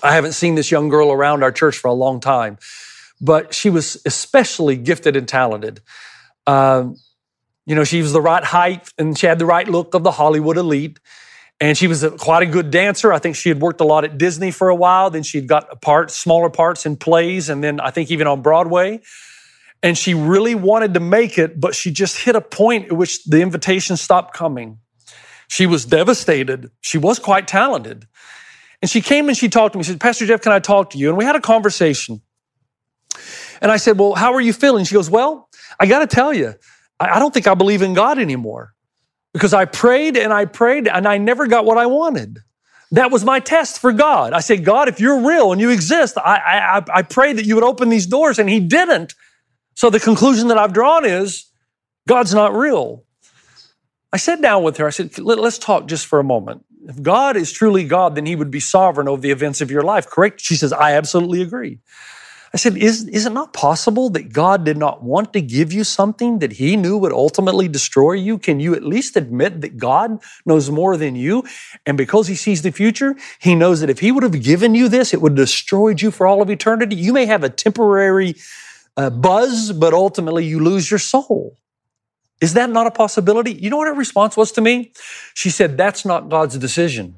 I 0.02 0.14
haven't 0.14 0.32
seen 0.32 0.54
this 0.54 0.70
young 0.70 0.88
girl 0.88 1.12
around 1.12 1.42
our 1.42 1.52
church 1.52 1.78
for 1.78 1.88
a 1.88 1.92
long 1.92 2.20
time, 2.20 2.58
but 3.20 3.54
she 3.54 3.70
was 3.70 4.00
especially 4.04 4.76
gifted 4.76 5.16
and 5.16 5.28
talented. 5.28 5.80
Um, 6.46 6.96
you 7.66 7.74
know, 7.74 7.84
she 7.84 8.02
was 8.02 8.12
the 8.12 8.20
right 8.20 8.42
height 8.42 8.92
and 8.98 9.16
she 9.16 9.26
had 9.26 9.38
the 9.38 9.46
right 9.46 9.68
look 9.68 9.94
of 9.94 10.02
the 10.02 10.10
Hollywood 10.10 10.56
elite. 10.56 10.98
And 11.62 11.78
she 11.78 11.86
was 11.86 12.02
a, 12.02 12.10
quite 12.10 12.42
a 12.42 12.46
good 12.46 12.70
dancer. 12.70 13.12
I 13.12 13.18
think 13.18 13.36
she 13.36 13.48
had 13.48 13.60
worked 13.60 13.80
a 13.80 13.84
lot 13.84 14.04
at 14.04 14.18
Disney 14.18 14.50
for 14.50 14.68
a 14.68 14.74
while. 14.74 15.10
Then 15.10 15.22
she'd 15.22 15.46
got 15.46 15.80
parts, 15.80 16.14
smaller 16.14 16.50
parts 16.50 16.84
in 16.84 16.96
plays, 16.96 17.48
and 17.48 17.62
then 17.62 17.80
I 17.80 17.90
think 17.90 18.10
even 18.10 18.26
on 18.26 18.42
Broadway 18.42 19.00
and 19.82 19.98
she 19.98 20.14
really 20.14 20.54
wanted 20.54 20.94
to 20.94 21.00
make 21.00 21.38
it, 21.38 21.60
but 21.60 21.74
she 21.74 21.90
just 21.90 22.18
hit 22.18 22.36
a 22.36 22.40
point 22.40 22.86
at 22.86 22.92
which 22.92 23.24
the 23.24 23.42
invitation 23.42 23.96
stopped 23.96 24.32
coming. 24.32 24.78
She 25.48 25.66
was 25.66 25.84
devastated. 25.84 26.70
She 26.80 26.98
was 26.98 27.18
quite 27.18 27.48
talented. 27.48 28.06
And 28.80 28.90
she 28.90 29.00
came 29.00 29.28
and 29.28 29.36
she 29.36 29.48
talked 29.48 29.72
to 29.72 29.78
me. 29.78 29.84
She 29.84 29.90
said, 29.90 30.00
Pastor 30.00 30.24
Jeff, 30.24 30.40
can 30.40 30.52
I 30.52 30.60
talk 30.60 30.90
to 30.90 30.98
you? 30.98 31.08
And 31.08 31.18
we 31.18 31.24
had 31.24 31.36
a 31.36 31.40
conversation. 31.40 32.22
And 33.60 33.70
I 33.70 33.76
said, 33.76 33.98
Well, 33.98 34.14
how 34.14 34.32
are 34.34 34.40
you 34.40 34.52
feeling? 34.52 34.84
She 34.84 34.94
goes, 34.94 35.10
Well, 35.10 35.48
I 35.78 35.86
got 35.86 35.98
to 35.98 36.06
tell 36.06 36.32
you, 36.32 36.54
I 36.98 37.18
don't 37.18 37.34
think 37.34 37.46
I 37.46 37.54
believe 37.54 37.82
in 37.82 37.94
God 37.94 38.18
anymore. 38.18 38.74
Because 39.32 39.54
I 39.54 39.64
prayed 39.64 40.16
and 40.16 40.32
I 40.32 40.44
prayed 40.44 40.88
and 40.88 41.06
I 41.06 41.18
never 41.18 41.46
got 41.46 41.64
what 41.64 41.78
I 41.78 41.86
wanted. 41.86 42.38
That 42.92 43.10
was 43.10 43.24
my 43.24 43.40
test 43.40 43.78
for 43.78 43.92
God. 43.92 44.34
I 44.34 44.40
said, 44.40 44.64
God, 44.64 44.88
if 44.88 45.00
you're 45.00 45.26
real 45.26 45.50
and 45.50 45.60
you 45.60 45.70
exist, 45.70 46.18
I, 46.18 46.36
I, 46.36 46.98
I 46.98 47.02
pray 47.02 47.32
that 47.32 47.46
you 47.46 47.54
would 47.54 47.64
open 47.64 47.88
these 47.88 48.06
doors, 48.06 48.38
and 48.38 48.50
He 48.50 48.60
didn't. 48.60 49.14
So 49.74 49.88
the 49.88 49.98
conclusion 49.98 50.48
that 50.48 50.58
I've 50.58 50.74
drawn 50.74 51.06
is 51.06 51.46
God's 52.06 52.34
not 52.34 52.54
real. 52.54 53.04
I 54.12 54.18
sat 54.18 54.42
down 54.42 54.62
with 54.62 54.76
her. 54.76 54.86
I 54.86 54.90
said, 54.90 55.18
let's 55.18 55.56
talk 55.56 55.86
just 55.86 56.04
for 56.04 56.18
a 56.18 56.24
moment. 56.24 56.66
If 56.86 57.00
God 57.00 57.36
is 57.36 57.50
truly 57.50 57.84
God, 57.84 58.14
then 58.14 58.26
He 58.26 58.36
would 58.36 58.50
be 58.50 58.60
sovereign 58.60 59.08
over 59.08 59.22
the 59.22 59.30
events 59.30 59.62
of 59.62 59.70
your 59.70 59.82
life, 59.82 60.06
correct? 60.06 60.42
She 60.42 60.54
says, 60.54 60.70
I 60.70 60.92
absolutely 60.92 61.40
agree. 61.40 61.78
I 62.54 62.58
said, 62.58 62.76
is, 62.76 63.08
is 63.08 63.24
it 63.24 63.32
not 63.32 63.54
possible 63.54 64.10
that 64.10 64.30
God 64.30 64.64
did 64.64 64.76
not 64.76 65.02
want 65.02 65.32
to 65.32 65.40
give 65.40 65.72
you 65.72 65.84
something 65.84 66.40
that 66.40 66.52
He 66.52 66.76
knew 66.76 66.98
would 66.98 67.12
ultimately 67.12 67.66
destroy 67.66 68.12
you? 68.12 68.36
Can 68.36 68.60
you 68.60 68.74
at 68.74 68.84
least 68.84 69.16
admit 69.16 69.62
that 69.62 69.78
God 69.78 70.22
knows 70.44 70.70
more 70.70 70.98
than 70.98 71.16
you? 71.16 71.44
And 71.86 71.96
because 71.96 72.28
He 72.28 72.34
sees 72.34 72.60
the 72.60 72.70
future, 72.70 73.16
He 73.38 73.54
knows 73.54 73.80
that 73.80 73.88
if 73.88 74.00
He 74.00 74.12
would 74.12 74.22
have 74.22 74.42
given 74.42 74.74
you 74.74 74.90
this, 74.90 75.14
it 75.14 75.22
would 75.22 75.32
have 75.32 75.46
destroyed 75.46 76.02
you 76.02 76.10
for 76.10 76.26
all 76.26 76.42
of 76.42 76.50
eternity. 76.50 76.94
You 76.94 77.14
may 77.14 77.24
have 77.24 77.42
a 77.42 77.48
temporary 77.48 78.34
uh, 78.98 79.08
buzz, 79.08 79.72
but 79.72 79.94
ultimately 79.94 80.44
you 80.44 80.60
lose 80.60 80.90
your 80.90 80.98
soul. 80.98 81.56
Is 82.42 82.52
that 82.54 82.68
not 82.68 82.86
a 82.86 82.90
possibility? 82.90 83.52
You 83.52 83.70
know 83.70 83.78
what 83.78 83.88
her 83.88 83.94
response 83.94 84.36
was 84.36 84.52
to 84.52 84.60
me? 84.60 84.92
She 85.32 85.48
said, 85.48 85.78
That's 85.78 86.04
not 86.04 86.28
God's 86.28 86.58
decision. 86.58 87.16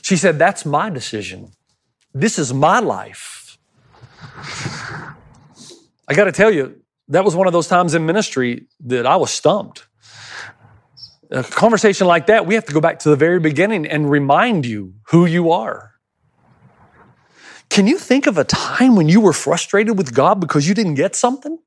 She 0.00 0.16
said, 0.16 0.38
That's 0.38 0.64
my 0.64 0.88
decision. 0.88 1.52
This 2.14 2.38
is 2.38 2.54
my 2.54 2.78
life. 2.78 3.41
I 4.36 6.14
got 6.14 6.24
to 6.24 6.32
tell 6.32 6.50
you, 6.50 6.80
that 7.08 7.24
was 7.24 7.36
one 7.36 7.46
of 7.46 7.52
those 7.52 7.68
times 7.68 7.94
in 7.94 8.06
ministry 8.06 8.66
that 8.80 9.06
I 9.06 9.16
was 9.16 9.30
stumped. 9.30 9.86
A 11.30 11.42
conversation 11.42 12.06
like 12.06 12.26
that, 12.26 12.46
we 12.46 12.54
have 12.54 12.64
to 12.66 12.72
go 12.72 12.80
back 12.80 12.98
to 13.00 13.08
the 13.08 13.16
very 13.16 13.40
beginning 13.40 13.86
and 13.86 14.10
remind 14.10 14.66
you 14.66 14.94
who 15.08 15.26
you 15.26 15.50
are. 15.50 15.92
Can 17.70 17.86
you 17.86 17.98
think 17.98 18.26
of 18.26 18.36
a 18.36 18.44
time 18.44 18.96
when 18.96 19.08
you 19.08 19.20
were 19.20 19.32
frustrated 19.32 19.96
with 19.96 20.14
God 20.14 20.40
because 20.40 20.68
you 20.68 20.74
didn't 20.74 20.94
get 20.94 21.16
something? 21.16 21.58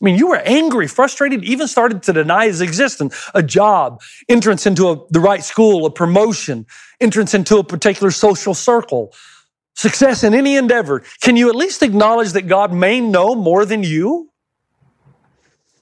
I 0.00 0.04
mean, 0.04 0.16
you 0.16 0.28
were 0.28 0.38
angry, 0.38 0.88
frustrated, 0.88 1.44
even 1.44 1.68
started 1.68 2.02
to 2.04 2.12
deny 2.12 2.46
his 2.46 2.60
existence, 2.60 3.14
a 3.34 3.42
job, 3.42 4.00
entrance 4.28 4.66
into 4.66 4.88
a, 4.88 4.96
the 5.10 5.20
right 5.20 5.44
school, 5.44 5.86
a 5.86 5.90
promotion, 5.90 6.66
entrance 7.00 7.34
into 7.34 7.58
a 7.58 7.64
particular 7.64 8.10
social 8.10 8.54
circle, 8.54 9.14
success 9.74 10.24
in 10.24 10.34
any 10.34 10.56
endeavor, 10.56 11.02
can 11.22 11.36
you 11.36 11.48
at 11.48 11.54
least 11.54 11.82
acknowledge 11.82 12.32
that 12.32 12.42
God 12.42 12.72
may 12.72 13.00
know 13.00 13.34
more 13.34 13.64
than 13.64 13.82
you? 13.82 14.30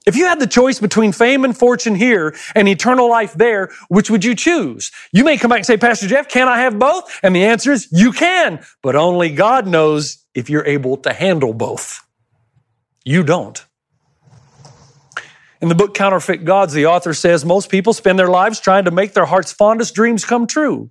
If 0.07 0.17
you 0.17 0.27
had 0.27 0.41
the 0.41 0.47
choice 0.47 0.81
between 0.81 1.13
fame 1.13 1.45
and 1.45 1.57
fortune 1.57 1.95
here 1.95 2.35
and 2.55 2.67
eternal 2.67 3.09
life 3.09 3.35
there, 3.35 3.71
which 3.89 4.11
would 4.11 4.25
you 4.25 4.35
choose? 4.35 4.91
You 5.13 5.25
may 5.25 5.37
come 5.37 5.51
back 5.51 5.59
and 5.59 5.67
say, 5.67 5.77
Pastor 5.77 6.09
Jeff, 6.09 6.29
can 6.29 6.49
I 6.49 6.61
have 6.61 6.79
both? 6.79 7.21
And 7.23 7.37
the 7.37 7.45
answer 7.45 7.71
is 7.71 7.87
you 7.93 8.13
can, 8.13 8.65
but 8.83 8.97
only 8.97 9.31
God 9.31 9.67
knows 9.67 10.25
if 10.35 10.49
you're 10.49 10.67
able 10.67 10.97
to 10.99 11.13
handle 11.13 11.53
both. 11.53 12.01
You 13.05 13.23
don't. 13.23 13.65
In 15.61 15.69
the 15.69 15.75
book 15.75 15.93
Counterfeit 15.93 16.45
Gods, 16.47 16.73
the 16.73 16.87
author 16.87 17.13
says 17.13 17.45
most 17.45 17.69
people 17.69 17.93
spend 17.93 18.19
their 18.19 18.29
lives 18.29 18.59
trying 18.59 18.87
to 18.87 18.91
make 18.91 19.13
their 19.13 19.27
heart's 19.27 19.53
fondest 19.53 19.95
dreams 19.95 20.25
come 20.25 20.47
true. 20.47 20.91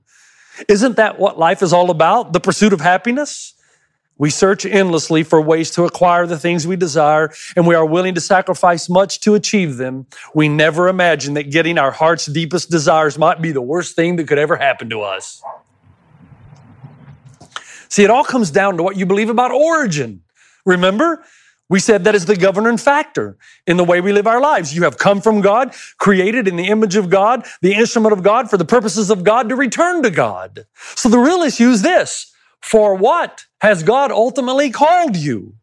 Isn't 0.67 0.97
that 0.97 1.19
what 1.19 1.39
life 1.39 1.61
is 1.61 1.73
all 1.73 1.89
about? 1.89 2.33
The 2.33 2.39
pursuit 2.39 2.73
of 2.73 2.81
happiness? 2.81 3.53
We 4.17 4.29
search 4.29 4.65
endlessly 4.65 5.23
for 5.23 5.39
ways 5.41 5.71
to 5.71 5.85
acquire 5.85 6.27
the 6.27 6.37
things 6.37 6.67
we 6.67 6.75
desire, 6.75 7.31
and 7.55 7.65
we 7.65 7.73
are 7.73 7.85
willing 7.85 8.15
to 8.15 8.21
sacrifice 8.21 8.89
much 8.89 9.21
to 9.21 9.33
achieve 9.33 9.77
them. 9.77 10.07
We 10.35 10.49
never 10.49 10.89
imagine 10.89 11.35
that 11.35 11.51
getting 11.51 11.77
our 11.77 11.91
heart's 11.91 12.25
deepest 12.25 12.69
desires 12.69 13.17
might 13.17 13.41
be 13.41 13.53
the 13.53 13.61
worst 13.61 13.95
thing 13.95 14.17
that 14.17 14.27
could 14.27 14.37
ever 14.37 14.57
happen 14.57 14.89
to 14.89 15.01
us. 15.01 15.41
See, 17.87 18.03
it 18.03 18.09
all 18.09 18.25
comes 18.25 18.51
down 18.51 18.75
to 18.77 18.83
what 18.83 18.97
you 18.97 19.05
believe 19.05 19.29
about 19.29 19.51
origin. 19.51 20.21
Remember? 20.65 21.23
We 21.69 21.79
said 21.79 22.03
that 22.03 22.15
is 22.15 22.25
the 22.25 22.35
governing 22.35 22.77
factor 22.77 23.38
in 23.67 23.77
the 23.77 23.83
way 23.83 24.01
we 24.01 24.11
live 24.11 24.25
our 24.25 24.41
lives. 24.41 24.75
You 24.75 24.83
have 24.83 24.97
come 24.97 25.21
from 25.21 25.41
God, 25.41 25.75
created 25.99 26.47
in 26.47 26.55
the 26.55 26.67
image 26.67 26.95
of 26.95 27.09
God, 27.09 27.45
the 27.61 27.73
instrument 27.73 28.13
of 28.13 28.23
God 28.23 28.49
for 28.49 28.57
the 28.57 28.65
purposes 28.65 29.11
of 29.11 29.23
God 29.23 29.49
to 29.49 29.55
return 29.55 30.01
to 30.01 30.09
God. 30.09 30.65
So 30.95 31.09
the 31.09 31.19
real 31.19 31.41
issue 31.41 31.69
is 31.69 31.83
this. 31.83 32.33
For 32.61 32.95
what 32.95 33.45
has 33.61 33.83
God 33.83 34.11
ultimately 34.11 34.71
called 34.71 35.15
you? 35.15 35.53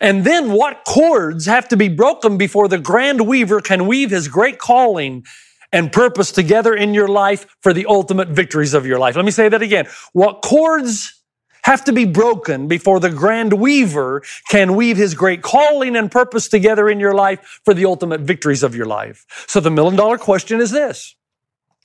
And 0.00 0.24
then 0.24 0.52
what 0.52 0.84
cords 0.84 1.46
have 1.46 1.68
to 1.68 1.76
be 1.76 1.88
broken 1.88 2.36
before 2.36 2.68
the 2.68 2.78
grand 2.78 3.26
weaver 3.26 3.60
can 3.60 3.86
weave 3.86 4.10
his 4.10 4.28
great 4.28 4.58
calling 4.58 5.24
and 5.72 5.92
purpose 5.92 6.32
together 6.32 6.74
in 6.74 6.94
your 6.94 7.08
life 7.08 7.46
for 7.62 7.72
the 7.72 7.86
ultimate 7.86 8.28
victories 8.28 8.74
of 8.74 8.86
your 8.86 8.98
life? 8.98 9.16
Let 9.16 9.24
me 9.24 9.30
say 9.30 9.48
that 9.48 9.62
again. 9.62 9.86
What 10.12 10.42
cords 10.42 11.19
have 11.64 11.84
to 11.84 11.92
be 11.92 12.04
broken 12.04 12.68
before 12.68 13.00
the 13.00 13.10
grand 13.10 13.52
weaver 13.54 14.22
can 14.48 14.74
weave 14.74 14.96
his 14.96 15.14
great 15.14 15.42
calling 15.42 15.96
and 15.96 16.10
purpose 16.10 16.48
together 16.48 16.88
in 16.88 17.00
your 17.00 17.14
life 17.14 17.60
for 17.64 17.74
the 17.74 17.86
ultimate 17.86 18.20
victories 18.20 18.62
of 18.62 18.74
your 18.74 18.86
life. 18.86 19.26
So 19.46 19.60
the 19.60 19.70
million 19.70 19.96
dollar 19.96 20.18
question 20.18 20.60
is 20.60 20.70
this. 20.70 21.14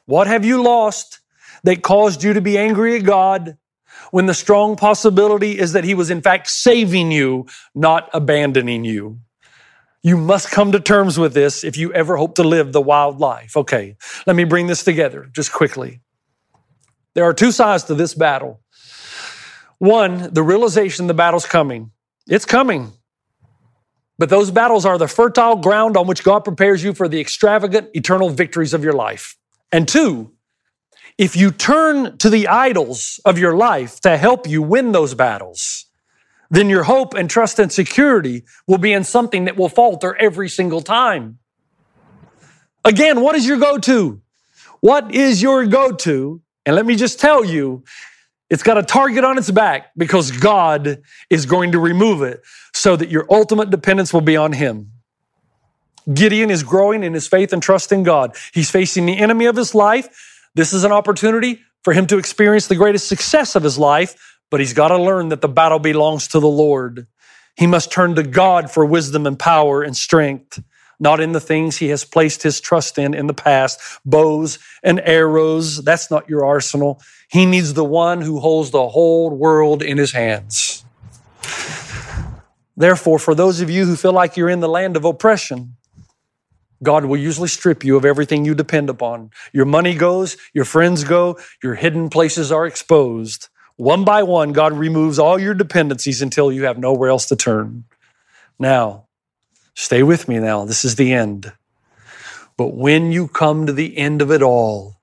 What 0.06 0.28
have 0.28 0.46
you 0.46 0.62
lost 0.62 1.20
that 1.64 1.82
caused 1.82 2.24
you 2.24 2.34
to 2.34 2.42
be 2.42 2.58
angry 2.58 2.98
at 2.98 3.04
God 3.04 3.58
when 4.12 4.28
the 4.28 4.34
strong 4.34 4.76
possibility 4.76 5.58
is 5.58 5.74
that 5.74 5.84
he 5.84 5.96
was 5.96 6.10
in 6.10 6.22
fact 6.22 6.50
saving 6.50 7.12
you, 7.12 7.48
not 7.74 8.10
abandoning 8.14 8.86
you? 8.86 9.20
You 10.04 10.18
must 10.18 10.52
come 10.52 10.72
to 10.74 10.80
terms 10.80 11.18
with 11.18 11.34
this 11.34 11.64
if 11.64 11.78
you 11.78 11.92
ever 11.92 12.16
hope 12.16 12.36
to 12.36 12.44
live 12.44 12.72
the 12.72 12.82
wild 12.82 13.20
life. 13.20 13.58
Okay, 13.58 13.98
let 14.28 14.36
me 14.36 14.44
bring 14.44 14.68
this 14.68 14.84
together 14.84 15.28
just 15.34 15.52
quickly. 15.52 16.02
There 17.16 17.24
are 17.24 17.34
two 17.34 17.52
sides 17.52 17.86
to 17.86 17.96
this 17.96 18.14
battle. 18.14 18.62
One, 19.80 20.34
the 20.34 20.44
realization 20.44 21.08
the 21.08 21.14
battle's 21.14 21.46
coming. 21.46 21.92
It's 22.28 22.46
coming. 22.46 22.94
But 24.18 24.30
those 24.30 24.50
battles 24.50 24.86
are 24.86 24.98
the 24.98 25.08
fertile 25.08 25.58
ground 25.58 25.98
on 25.98 26.08
which 26.08 26.24
God 26.24 26.46
prepares 26.46 26.84
you 26.84 26.94
for 26.94 27.08
the 27.08 27.20
extravagant 27.20 27.90
eternal 27.94 28.30
victories 28.30 28.74
of 28.74 28.84
your 28.84 28.94
life. 28.94 29.36
And 29.72 29.88
two, 29.88 30.32
if 31.18 31.36
you 31.36 31.52
turn 31.52 32.18
to 32.20 32.30
the 32.30 32.48
idols 32.48 33.20
of 33.26 33.38
your 33.38 33.56
life 33.56 34.00
to 34.02 34.18
help 34.18 34.48
you 34.48 34.62
win 34.62 34.92
those 34.92 35.14
battles, 35.14 35.86
then 36.50 36.70
your 36.70 36.84
hope 36.84 37.14
and 37.14 37.30
trust 37.30 37.60
and 37.60 37.72
security 37.72 38.44
will 38.68 38.78
be 38.78 38.94
in 38.94 39.04
something 39.04 39.46
that 39.46 39.58
will 39.58 39.70
falter 39.70 40.16
every 40.16 40.48
single 40.48 40.82
time. 40.82 41.40
Again, 42.86 43.22
what 43.22 43.36
is 43.36 43.48
your 43.48 43.58
go 43.58 43.78
to? 43.80 44.22
What 44.80 45.14
is 45.14 45.42
your 45.42 45.66
go 45.66 45.92
to? 45.92 46.42
And 46.66 46.76
let 46.76 46.86
me 46.86 46.96
just 46.96 47.20
tell 47.20 47.44
you, 47.44 47.84
it's 48.50 48.64
got 48.64 48.78
a 48.78 48.84
target 48.84 49.24
on 49.24 49.38
its 49.38 49.50
back 49.50 49.92
because 49.98 50.32
God 50.32 51.02
is 51.30 51.46
going 51.46 51.72
to 51.72 51.80
remove 51.80 52.22
it 52.22 52.42
so 52.74 52.96
that 52.96 53.10
your 53.10 53.26
ultimate 53.30 53.70
dependence 53.70 54.14
will 54.14 54.22
be 54.22 54.38
on 54.38 54.54
Him. 54.54 54.92
Gideon 56.14 56.52
is 56.52 56.64
growing 56.64 57.04
in 57.04 57.14
his 57.14 57.28
faith 57.28 57.52
and 57.52 57.62
trust 57.62 57.92
in 57.92 58.04
God. 58.04 58.36
He's 58.54 58.70
facing 58.70 59.06
the 59.06 59.18
enemy 59.18 59.46
of 59.46 59.56
his 59.56 59.74
life. 59.74 60.50
This 60.54 60.74
is 60.74 60.84
an 60.84 60.92
opportunity 60.92 61.62
for 61.84 61.94
him 61.94 62.08
to 62.08 62.18
experience 62.18 62.68
the 62.68 62.76
greatest 62.76 63.08
success 63.08 63.56
of 63.56 63.64
his 63.64 63.78
life, 63.78 64.38
but 64.52 64.60
he's 64.60 64.74
got 64.74 64.90
to 64.90 65.02
learn 65.02 65.30
that 65.30 65.42
the 65.42 65.48
battle 65.48 65.80
belongs 65.80 66.28
to 66.30 66.40
the 66.40 66.48
Lord. 66.48 67.08
He 67.58 67.68
must 67.68 67.92
turn 67.92 68.16
to 68.16 68.24
God 68.24 68.70
for 68.70 68.86
wisdom 68.86 69.26
and 69.26 69.40
power 69.40 69.82
and 69.82 69.96
strength 69.96 70.62
not 71.00 71.20
in 71.20 71.32
the 71.32 71.40
things 71.40 71.78
he 71.78 71.90
has 71.90 72.04
placed 72.04 72.44
his 72.44 72.60
trust 72.60 72.98
in 72.98 73.14
in 73.14 73.28
the 73.28 73.34
past 73.34 73.80
bows 74.06 74.60
and 74.84 75.00
arrows. 75.02 75.84
That's 75.84 76.10
not 76.10 76.30
your 76.30 76.46
arsenal. 76.46 77.02
He 77.30 77.46
needs 77.46 77.74
the 77.74 77.86
one 77.86 78.22
who 78.22 78.40
holds 78.40 78.72
the 78.72 78.90
whole 78.90 79.30
world 79.30 79.82
in 79.82 79.98
his 79.98 80.12
hands. 80.12 80.84
Therefore, 82.78 83.20
for 83.20 83.34
those 83.34 83.62
of 83.62 83.70
you 83.70 83.86
who 83.86 83.96
feel 83.96 84.14
like 84.14 84.36
you're 84.36 84.50
in 84.50 84.60
the 84.60 84.68
land 84.68 84.98
of 84.98 85.06
oppression, 85.06 85.78
God 86.84 87.06
will 87.06 87.18
usually 87.18 87.48
strip 87.48 87.84
you 87.84 87.96
of 87.96 88.06
everything 88.06 88.46
you 88.46 88.54
depend 88.54 88.90
upon. 88.90 89.32
Your 89.54 89.66
money 89.66 89.96
goes, 89.96 90.36
your 90.54 90.66
friends 90.66 91.04
go, 91.04 91.40
your 91.64 91.76
hidden 91.76 92.10
places 92.10 92.52
are 92.52 92.66
exposed. 92.66 93.48
One 93.78 94.04
by 94.06 94.24
one, 94.24 94.52
God 94.52 94.74
removes 94.74 95.20
all 95.20 95.40
your 95.40 95.54
dependencies 95.54 96.22
until 96.22 96.52
you 96.52 96.66
have 96.66 96.78
nowhere 96.78 97.10
else 97.10 97.28
to 97.28 97.36
turn. 97.36 97.86
Now, 98.60 99.05
Stay 99.76 100.04
with 100.04 100.28
me 100.28 100.40
now. 100.40 100.64
This 100.66 100.86
is 100.86 100.96
the 100.96 101.14
end. 101.14 101.52
But 102.58 102.74
when 102.76 103.12
you 103.12 103.28
come 103.28 103.66
to 103.66 103.74
the 103.74 103.98
end 103.98 104.22
of 104.22 104.32
it 104.32 104.42
all, 104.42 104.96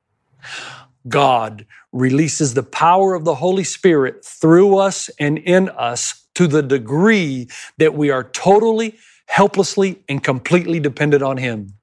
God 1.06 1.66
releases 1.92 2.54
the 2.54 2.62
power 2.62 3.14
of 3.14 3.24
the 3.24 3.34
Holy 3.34 3.64
Spirit 3.64 4.24
through 4.24 4.78
us 4.78 5.10
and 5.18 5.38
in 5.38 5.68
us 5.68 6.26
to 6.34 6.46
the 6.46 6.62
degree 6.62 7.48
that 7.76 7.92
we 7.94 8.10
are 8.10 8.24
totally, 8.24 8.96
helplessly, 9.26 10.02
and 10.08 10.24
completely 10.24 10.80
dependent 10.80 11.22
on 11.22 11.36
Him. 11.36 11.74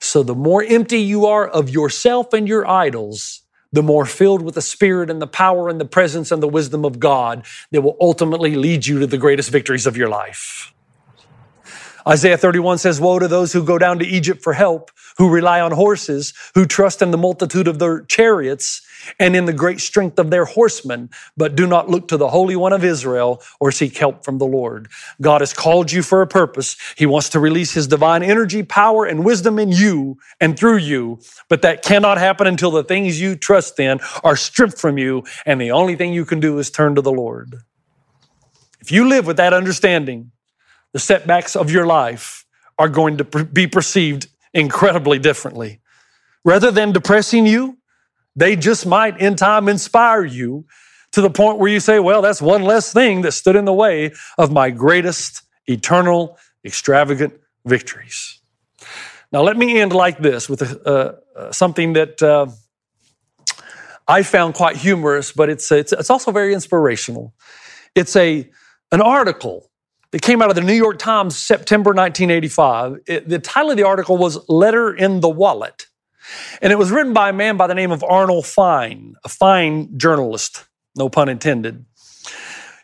So 0.00 0.24
the 0.24 0.34
more 0.34 0.64
empty 0.64 0.98
you 0.98 1.26
are 1.26 1.46
of 1.46 1.70
yourself 1.70 2.32
and 2.32 2.48
your 2.48 2.66
idols, 2.66 3.42
the 3.72 3.84
more 3.84 4.04
filled 4.04 4.42
with 4.42 4.56
the 4.56 4.62
Spirit 4.62 5.10
and 5.10 5.22
the 5.22 5.28
power 5.28 5.68
and 5.68 5.80
the 5.80 5.84
presence 5.84 6.32
and 6.32 6.42
the 6.42 6.48
wisdom 6.48 6.84
of 6.84 6.98
God 6.98 7.46
that 7.70 7.82
will 7.82 7.96
ultimately 8.00 8.56
lead 8.56 8.86
you 8.86 8.98
to 8.98 9.06
the 9.06 9.18
greatest 9.18 9.50
victories 9.50 9.86
of 9.86 9.96
your 9.96 10.08
life. 10.08 10.74
Isaiah 12.06 12.38
31 12.38 12.78
says, 12.78 13.00
Woe 13.00 13.18
to 13.18 13.28
those 13.28 13.52
who 13.52 13.64
go 13.64 13.78
down 13.78 13.98
to 13.98 14.06
Egypt 14.06 14.42
for 14.42 14.52
help, 14.52 14.90
who 15.18 15.30
rely 15.30 15.60
on 15.60 15.72
horses, 15.72 16.32
who 16.54 16.66
trust 16.66 17.02
in 17.02 17.10
the 17.10 17.18
multitude 17.18 17.68
of 17.68 17.78
their 17.78 18.02
chariots 18.02 18.82
and 19.18 19.34
in 19.34 19.44
the 19.46 19.52
great 19.52 19.80
strength 19.80 20.18
of 20.18 20.30
their 20.30 20.44
horsemen, 20.44 21.10
but 21.36 21.56
do 21.56 21.66
not 21.66 21.88
look 21.88 22.08
to 22.08 22.16
the 22.16 22.28
Holy 22.28 22.56
One 22.56 22.72
of 22.72 22.84
Israel 22.84 23.42
or 23.58 23.72
seek 23.72 23.96
help 23.96 24.24
from 24.24 24.38
the 24.38 24.46
Lord. 24.46 24.88
God 25.20 25.40
has 25.40 25.52
called 25.52 25.92
you 25.92 26.02
for 26.02 26.22
a 26.22 26.26
purpose. 26.26 26.76
He 26.96 27.06
wants 27.06 27.30
to 27.30 27.40
release 27.40 27.72
His 27.72 27.86
divine 27.86 28.22
energy, 28.22 28.62
power, 28.62 29.04
and 29.04 29.24
wisdom 29.24 29.58
in 29.58 29.72
you 29.72 30.18
and 30.40 30.58
through 30.58 30.78
you, 30.78 31.20
but 31.48 31.62
that 31.62 31.82
cannot 31.82 32.18
happen 32.18 32.46
until 32.46 32.70
the 32.70 32.84
things 32.84 33.20
you 33.20 33.36
trust 33.36 33.78
in 33.80 34.00
are 34.22 34.36
stripped 34.36 34.78
from 34.78 34.98
you, 34.98 35.24
and 35.46 35.60
the 35.60 35.70
only 35.70 35.96
thing 35.96 36.12
you 36.12 36.24
can 36.24 36.40
do 36.40 36.58
is 36.58 36.70
turn 36.70 36.94
to 36.94 37.02
the 37.02 37.12
Lord. 37.12 37.56
If 38.80 38.90
you 38.90 39.08
live 39.08 39.26
with 39.26 39.36
that 39.36 39.52
understanding, 39.52 40.32
the 40.92 40.98
setbacks 40.98 41.56
of 41.56 41.70
your 41.70 41.86
life 41.86 42.44
are 42.78 42.88
going 42.88 43.18
to 43.18 43.24
be 43.44 43.66
perceived 43.66 44.28
incredibly 44.54 45.18
differently. 45.18 45.80
Rather 46.44 46.70
than 46.70 46.92
depressing 46.92 47.46
you, 47.46 47.78
they 48.34 48.56
just 48.56 48.86
might 48.86 49.20
in 49.20 49.36
time 49.36 49.68
inspire 49.68 50.24
you 50.24 50.64
to 51.12 51.20
the 51.20 51.30
point 51.30 51.58
where 51.58 51.70
you 51.70 51.80
say, 51.80 51.98
well, 51.98 52.22
that's 52.22 52.40
one 52.40 52.62
less 52.62 52.92
thing 52.92 53.22
that 53.22 53.32
stood 53.32 53.56
in 53.56 53.64
the 53.64 53.72
way 53.72 54.12
of 54.38 54.52
my 54.52 54.70
greatest 54.70 55.42
eternal, 55.66 56.38
extravagant 56.64 57.34
victories. 57.66 58.40
Now, 59.32 59.42
let 59.42 59.56
me 59.56 59.80
end 59.80 59.92
like 59.92 60.18
this 60.18 60.48
with 60.48 60.62
uh, 60.86 61.12
something 61.52 61.92
that 61.94 62.22
uh, 62.22 62.46
I 64.08 64.22
found 64.22 64.54
quite 64.54 64.76
humorous, 64.76 65.32
but 65.32 65.48
it's, 65.48 65.70
it's, 65.70 65.92
it's 65.92 66.10
also 66.10 66.32
very 66.32 66.54
inspirational. 66.54 67.34
It's 67.94 68.16
a, 68.16 68.50
an 68.90 69.00
article 69.00 69.69
that 70.12 70.22
came 70.22 70.42
out 70.42 70.50
of 70.50 70.56
the 70.56 70.62
New 70.62 70.74
York 70.74 70.98
Times, 70.98 71.36
September 71.36 71.90
1985. 71.90 73.00
It, 73.06 73.28
the 73.28 73.38
title 73.38 73.70
of 73.70 73.76
the 73.76 73.84
article 73.84 74.16
was 74.16 74.48
Letter 74.48 74.92
in 74.92 75.20
the 75.20 75.28
Wallet. 75.28 75.86
And 76.60 76.72
it 76.72 76.76
was 76.76 76.90
written 76.90 77.12
by 77.12 77.30
a 77.30 77.32
man 77.32 77.56
by 77.56 77.66
the 77.66 77.74
name 77.74 77.92
of 77.92 78.04
Arnold 78.04 78.46
Fine, 78.46 79.14
a 79.24 79.28
fine 79.28 79.98
journalist, 79.98 80.66
no 80.96 81.08
pun 81.08 81.28
intended. 81.28 81.84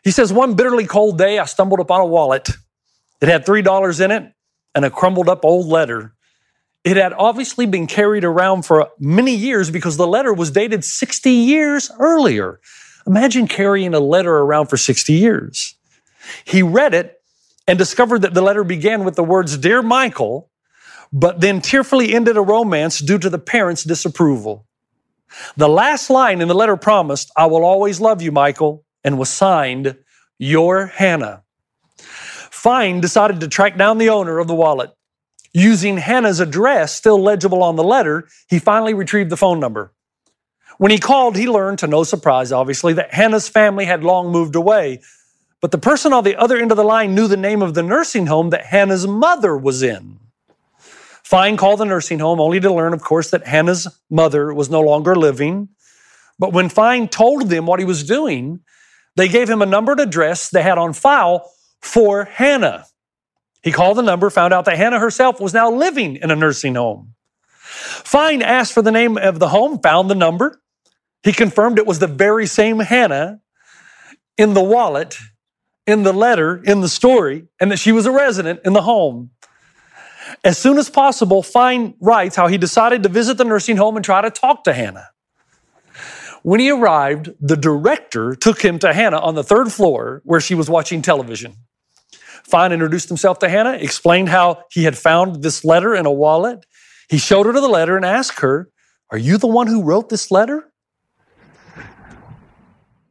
He 0.02 0.10
says, 0.10 0.32
One 0.32 0.54
bitterly 0.54 0.86
cold 0.86 1.18
day, 1.18 1.38
I 1.38 1.44
stumbled 1.44 1.80
upon 1.80 2.00
a 2.00 2.06
wallet. 2.06 2.48
It 3.20 3.28
had 3.28 3.46
$3 3.46 4.00
in 4.04 4.10
it 4.10 4.32
and 4.74 4.84
a 4.84 4.90
crumbled 4.90 5.28
up 5.28 5.44
old 5.44 5.66
letter. 5.66 6.14
It 6.84 6.96
had 6.96 7.12
obviously 7.14 7.66
been 7.66 7.86
carried 7.86 8.24
around 8.24 8.62
for 8.62 8.90
many 8.98 9.34
years 9.34 9.70
because 9.70 9.96
the 9.96 10.06
letter 10.06 10.32
was 10.32 10.52
dated 10.52 10.84
60 10.84 11.30
years 11.30 11.90
earlier. 11.98 12.60
Imagine 13.06 13.48
carrying 13.48 13.94
a 13.94 14.00
letter 14.00 14.36
around 14.36 14.66
for 14.66 14.76
60 14.76 15.12
years. 15.12 15.74
He 16.44 16.62
read 16.62 16.94
it 16.94 17.15
and 17.66 17.78
discovered 17.78 18.22
that 18.22 18.34
the 18.34 18.42
letter 18.42 18.64
began 18.64 19.04
with 19.04 19.16
the 19.16 19.24
words, 19.24 19.56
Dear 19.58 19.82
Michael, 19.82 20.50
but 21.12 21.40
then 21.40 21.60
tearfully 21.60 22.14
ended 22.14 22.36
a 22.36 22.42
romance 22.42 22.98
due 23.00 23.18
to 23.18 23.30
the 23.30 23.38
parents' 23.38 23.84
disapproval. 23.84 24.66
The 25.56 25.68
last 25.68 26.10
line 26.10 26.40
in 26.40 26.48
the 26.48 26.54
letter 26.54 26.76
promised, 26.76 27.30
I 27.36 27.46
will 27.46 27.64
always 27.64 28.00
love 28.00 28.22
you, 28.22 28.32
Michael, 28.32 28.84
and 29.02 29.18
was 29.18 29.28
signed, 29.28 29.96
Your 30.38 30.86
Hannah. 30.86 31.42
Fine 31.98 33.00
decided 33.00 33.40
to 33.40 33.48
track 33.48 33.76
down 33.76 33.98
the 33.98 34.08
owner 34.08 34.38
of 34.38 34.48
the 34.48 34.54
wallet. 34.54 34.90
Using 35.52 35.96
Hannah's 35.96 36.40
address 36.40 36.94
still 36.94 37.20
legible 37.22 37.62
on 37.62 37.76
the 37.76 37.84
letter, 37.84 38.28
he 38.48 38.58
finally 38.58 38.94
retrieved 38.94 39.30
the 39.30 39.36
phone 39.36 39.60
number. 39.60 39.92
When 40.78 40.90
he 40.90 40.98
called, 40.98 41.36
he 41.36 41.48
learned, 41.48 41.78
to 41.78 41.86
no 41.86 42.04
surprise, 42.04 42.52
obviously, 42.52 42.92
that 42.94 43.14
Hannah's 43.14 43.48
family 43.48 43.86
had 43.86 44.04
long 44.04 44.30
moved 44.30 44.54
away, 44.54 45.00
but 45.60 45.70
the 45.70 45.78
person 45.78 46.12
on 46.12 46.24
the 46.24 46.36
other 46.36 46.56
end 46.56 46.70
of 46.70 46.76
the 46.76 46.84
line 46.84 47.14
knew 47.14 47.28
the 47.28 47.36
name 47.36 47.62
of 47.62 47.74
the 47.74 47.82
nursing 47.82 48.26
home 48.26 48.50
that 48.50 48.66
Hannah's 48.66 49.06
mother 49.06 49.56
was 49.56 49.82
in. 49.82 50.18
Fine 51.24 51.56
called 51.56 51.80
the 51.80 51.84
nursing 51.84 52.20
home, 52.20 52.40
only 52.40 52.60
to 52.60 52.72
learn, 52.72 52.92
of 52.92 53.02
course, 53.02 53.30
that 53.30 53.46
Hannah's 53.46 53.88
mother 54.10 54.54
was 54.54 54.70
no 54.70 54.80
longer 54.80 55.16
living. 55.16 55.68
But 56.38 56.52
when 56.52 56.68
Fine 56.68 57.08
told 57.08 57.48
them 57.48 57.66
what 57.66 57.80
he 57.80 57.84
was 57.84 58.04
doing, 58.04 58.60
they 59.16 59.26
gave 59.28 59.48
him 59.48 59.62
a 59.62 59.66
numbered 59.66 59.98
address 59.98 60.50
they 60.50 60.62
had 60.62 60.78
on 60.78 60.92
file 60.92 61.50
for 61.80 62.24
Hannah. 62.24 62.86
He 63.62 63.72
called 63.72 63.96
the 63.96 64.02
number, 64.02 64.30
found 64.30 64.52
out 64.52 64.66
that 64.66 64.76
Hannah 64.76 65.00
herself 65.00 65.40
was 65.40 65.54
now 65.54 65.70
living 65.70 66.16
in 66.16 66.30
a 66.30 66.36
nursing 66.36 66.76
home. 66.76 67.14
Fine 67.58 68.42
asked 68.42 68.72
for 68.72 68.82
the 68.82 68.92
name 68.92 69.18
of 69.18 69.40
the 69.40 69.48
home, 69.48 69.80
found 69.80 70.08
the 70.08 70.14
number. 70.14 70.60
He 71.24 71.32
confirmed 71.32 71.78
it 71.78 71.86
was 71.86 71.98
the 71.98 72.06
very 72.06 72.46
same 72.46 72.78
Hannah 72.78 73.40
in 74.38 74.54
the 74.54 74.62
wallet 74.62 75.18
in 75.86 76.02
the 76.02 76.12
letter, 76.12 76.60
in 76.64 76.80
the 76.80 76.88
story, 76.88 77.46
and 77.60 77.70
that 77.70 77.78
she 77.78 77.92
was 77.92 78.06
a 78.06 78.10
resident 78.10 78.60
in 78.64 78.72
the 78.72 78.82
home. 78.82 79.30
As 80.44 80.58
soon 80.58 80.78
as 80.78 80.90
possible, 80.90 81.42
Fine 81.42 81.94
writes 82.00 82.34
how 82.36 82.48
he 82.48 82.58
decided 82.58 83.02
to 83.04 83.08
visit 83.08 83.38
the 83.38 83.44
nursing 83.44 83.76
home 83.76 83.96
and 83.96 84.04
try 84.04 84.20
to 84.20 84.30
talk 84.30 84.64
to 84.64 84.72
Hannah. 84.72 85.08
When 86.42 86.60
he 86.60 86.70
arrived, 86.70 87.30
the 87.40 87.56
director 87.56 88.34
took 88.34 88.62
him 88.62 88.78
to 88.80 88.92
Hannah 88.92 89.18
on 89.18 89.34
the 89.34 89.44
third 89.44 89.72
floor 89.72 90.22
where 90.24 90.40
she 90.40 90.54
was 90.54 90.70
watching 90.70 91.02
television. 91.02 91.56
Fine 92.44 92.72
introduced 92.72 93.08
himself 93.08 93.40
to 93.40 93.48
Hannah, 93.48 93.72
explained 93.72 94.28
how 94.28 94.62
he 94.70 94.84
had 94.84 94.96
found 94.96 95.42
this 95.42 95.64
letter 95.64 95.94
in 95.94 96.06
a 96.06 96.12
wallet. 96.12 96.64
He 97.08 97.18
showed 97.18 97.46
her 97.46 97.52
the 97.52 97.66
letter 97.66 97.96
and 97.96 98.04
asked 98.04 98.40
her, 98.40 98.70
Are 99.10 99.18
you 99.18 99.38
the 99.38 99.48
one 99.48 99.66
who 99.66 99.82
wrote 99.82 100.08
this 100.08 100.30
letter? 100.30 100.72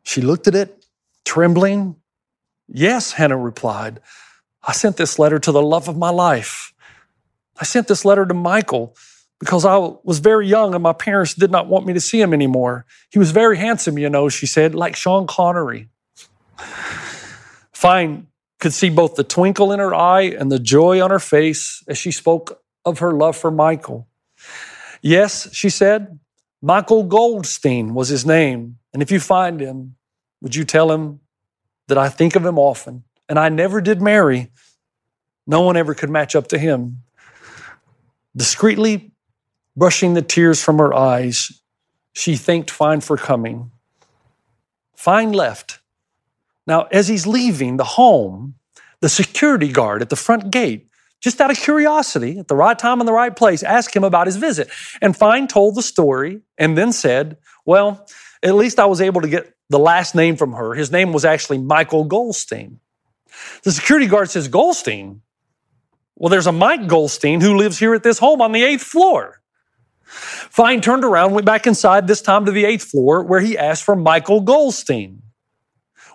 She 0.04 0.22
looked 0.22 0.48
at 0.48 0.56
it, 0.56 0.86
trembling, 1.26 1.98
Yes, 2.67 3.13
Hannah 3.13 3.38
replied. 3.38 3.99
I 4.67 4.71
sent 4.71 4.97
this 4.97 5.19
letter 5.19 5.39
to 5.39 5.51
the 5.51 5.62
love 5.62 5.88
of 5.88 5.97
my 5.97 6.10
life. 6.10 6.73
I 7.60 7.63
sent 7.63 7.88
this 7.88 8.04
letter 8.04 8.25
to 8.25 8.34
Michael 8.34 8.95
because 9.39 9.65
I 9.65 9.78
was 10.04 10.19
very 10.19 10.47
young 10.47 10.73
and 10.73 10.84
my 10.84 10.93
parents 10.93 11.34
did 11.34 11.51
not 11.51 11.67
want 11.67 11.86
me 11.86 11.93
to 11.93 12.01
see 12.01 12.19
him 12.19 12.34
anymore. 12.34 12.86
He 13.10 13.19
was 13.19 13.32
very 13.32 13.58
handsome, 13.58 13.97
you 13.97 14.10
know, 14.10 14.30
she 14.30 14.45
said, 14.45 14.73
like 14.73 14.95
Sean 14.95 15.28
Connery. 15.28 15.89
Fine 17.73 18.28
could 18.60 18.73
see 18.73 18.89
both 18.89 19.15
the 19.15 19.23
twinkle 19.23 19.71
in 19.71 19.80
her 19.80 19.93
eye 19.93 20.23
and 20.23 20.51
the 20.51 20.60
joy 20.60 21.01
on 21.01 21.12
her 21.12 21.19
face 21.19 21.84
as 21.88 21.97
she 21.97 22.12
spoke 22.12 22.62
of 22.86 22.99
her 22.99 23.13
love 23.13 23.36
for 23.36 23.51
Michael. 23.51 24.08
Yes, 25.01 25.54
she 25.54 25.69
said, 25.69 26.19
Michael 26.62 27.04
Goldstein 27.04 27.93
was 27.93 28.10
his 28.10 28.25
name. 28.25 28.78
And 28.93 29.04
if 29.04 29.12
you 29.12 29.19
find 29.19 29.60
him, 29.60 29.97
would 30.41 30.56
you 30.56 30.63
tell 30.63 30.91
him 30.91 31.19
that 31.88 31.98
I 31.98 32.10
think 32.10 32.36
of 32.36 32.45
him 32.45 32.58
often, 32.58 33.04
and 33.30 33.38
I 33.38 33.50
never 33.50 33.82
did 33.82 34.02
marry. 34.02 34.52
No 35.48 35.62
one 35.62 35.78
ever 35.78 35.93
could 35.93 36.10
match 36.10 36.36
up 36.36 36.48
to 36.48 36.58
him. 36.58 37.04
Discreetly 38.36 39.12
brushing 39.76 40.13
the 40.13 40.21
tears 40.21 40.63
from 40.63 40.78
her 40.80 40.93
eyes, 40.93 41.62
she 42.13 42.36
thanked 42.36 42.71
Fine 42.71 43.02
for 43.02 43.17
coming. 43.17 43.71
Fine 44.95 45.34
left. 45.34 45.80
Now, 46.65 46.84
as 46.91 47.08
he's 47.08 47.28
leaving 47.28 47.78
the 47.78 47.84
home, 47.84 48.56
the 49.02 49.10
security 49.10 49.71
guard 49.71 50.02
at 50.02 50.10
the 50.10 50.15
front 50.15 50.50
gate, 50.52 50.88
just 51.21 51.41
out 51.41 51.52
of 51.52 51.58
curiosity, 51.58 52.39
at 52.39 52.48
the 52.48 52.56
right 52.56 52.78
time 52.78 53.00
and 53.00 53.08
the 53.08 53.13
right 53.13 53.36
place, 53.36 53.63
asked 53.63 53.95
him 53.95 54.04
about 54.04 54.28
his 54.28 54.36
visit. 54.36 54.69
And 55.02 55.15
Fine 55.15 55.48
told 55.48 55.76
the 55.76 55.82
story 55.82 56.41
and 56.58 56.78
then 56.78 56.91
said, 56.91 57.38
Well, 57.65 58.08
at 58.46 58.56
least 58.56 58.80
I 58.80 58.86
was 58.86 59.02
able 59.02 59.22
to 59.22 59.28
get 59.28 59.54
the 59.70 59.80
last 59.80 60.16
name 60.16 60.36
from 60.36 60.54
her. 60.54 60.74
His 60.74 60.92
name 60.92 61.12
was 61.12 61.26
actually 61.26 61.58
Michael 61.58 62.06
Goldstein. 62.06 62.80
The 63.64 63.72
security 63.72 64.08
guard 64.08 64.30
says, 64.30 64.48
Goldstein? 64.48 65.22
Well, 66.16 66.30
there's 66.30 66.48
a 66.48 66.52
Mike 66.52 66.88
Goldstein 66.88 67.42
who 67.42 67.58
lives 67.58 67.78
here 67.78 67.94
at 67.94 68.04
this 68.04 68.20
home 68.20 68.42
on 68.42 68.52
the 68.52 68.64
eighth 68.64 68.84
floor. 68.84 69.42
Fine 70.06 70.82
turned 70.82 71.04
around, 71.04 71.34
went 71.34 71.46
back 71.46 71.68
inside, 71.68 72.08
this 72.08 72.22
time 72.22 72.46
to 72.46 72.52
the 72.52 72.64
eighth 72.64 72.86
floor, 72.86 73.24
where 73.24 73.42
he 73.42 73.58
asked 73.58 73.84
for 73.84 73.96
Michael 73.96 74.40
Goldstein. 74.40 75.22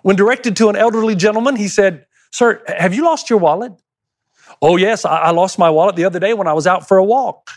When 0.01 0.15
directed 0.15 0.55
to 0.55 0.69
an 0.69 0.75
elderly 0.75 1.15
gentleman, 1.15 1.55
he 1.55 1.67
said, 1.67 2.05
Sir, 2.31 2.63
have 2.67 2.95
you 2.95 3.03
lost 3.03 3.29
your 3.29 3.37
wallet? 3.37 3.73
Oh, 4.61 4.77
yes, 4.77 5.05
I 5.05 5.31
lost 5.31 5.59
my 5.59 5.69
wallet 5.69 5.95
the 5.95 6.05
other 6.05 6.19
day 6.19 6.33
when 6.33 6.47
I 6.47 6.53
was 6.53 6.65
out 6.65 6.87
for 6.87 6.97
a 6.97 7.03
walk. 7.03 7.51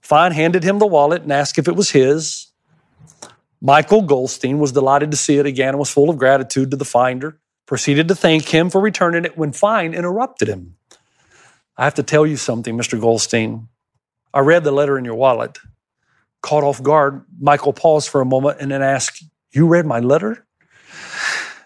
Fine 0.00 0.32
handed 0.32 0.64
him 0.64 0.78
the 0.78 0.86
wallet 0.86 1.22
and 1.22 1.32
asked 1.32 1.58
if 1.58 1.68
it 1.68 1.76
was 1.76 1.90
his. 1.90 2.51
Michael 3.64 4.02
Goldstein 4.02 4.58
was 4.58 4.72
delighted 4.72 5.12
to 5.12 5.16
see 5.16 5.38
it 5.38 5.46
again 5.46 5.68
and 5.68 5.78
was 5.78 5.88
full 5.88 6.10
of 6.10 6.18
gratitude 6.18 6.72
to 6.72 6.76
the 6.76 6.84
finder, 6.84 7.38
proceeded 7.64 8.08
to 8.08 8.14
thank 8.16 8.48
him 8.48 8.68
for 8.68 8.80
returning 8.80 9.24
it 9.24 9.38
when 9.38 9.52
Fine 9.52 9.94
interrupted 9.94 10.48
him. 10.48 10.74
I 11.76 11.84
have 11.84 11.94
to 11.94 12.02
tell 12.02 12.26
you 12.26 12.36
something, 12.36 12.76
Mr. 12.76 13.00
Goldstein. 13.00 13.68
I 14.34 14.40
read 14.40 14.64
the 14.64 14.72
letter 14.72 14.98
in 14.98 15.04
your 15.04 15.14
wallet. 15.14 15.58
Caught 16.42 16.64
off 16.64 16.82
guard, 16.82 17.24
Michael 17.38 17.72
paused 17.72 18.08
for 18.08 18.20
a 18.20 18.24
moment 18.26 18.58
and 18.60 18.72
then 18.72 18.82
asked, 18.82 19.22
You 19.52 19.68
read 19.68 19.86
my 19.86 20.00
letter? 20.00 20.44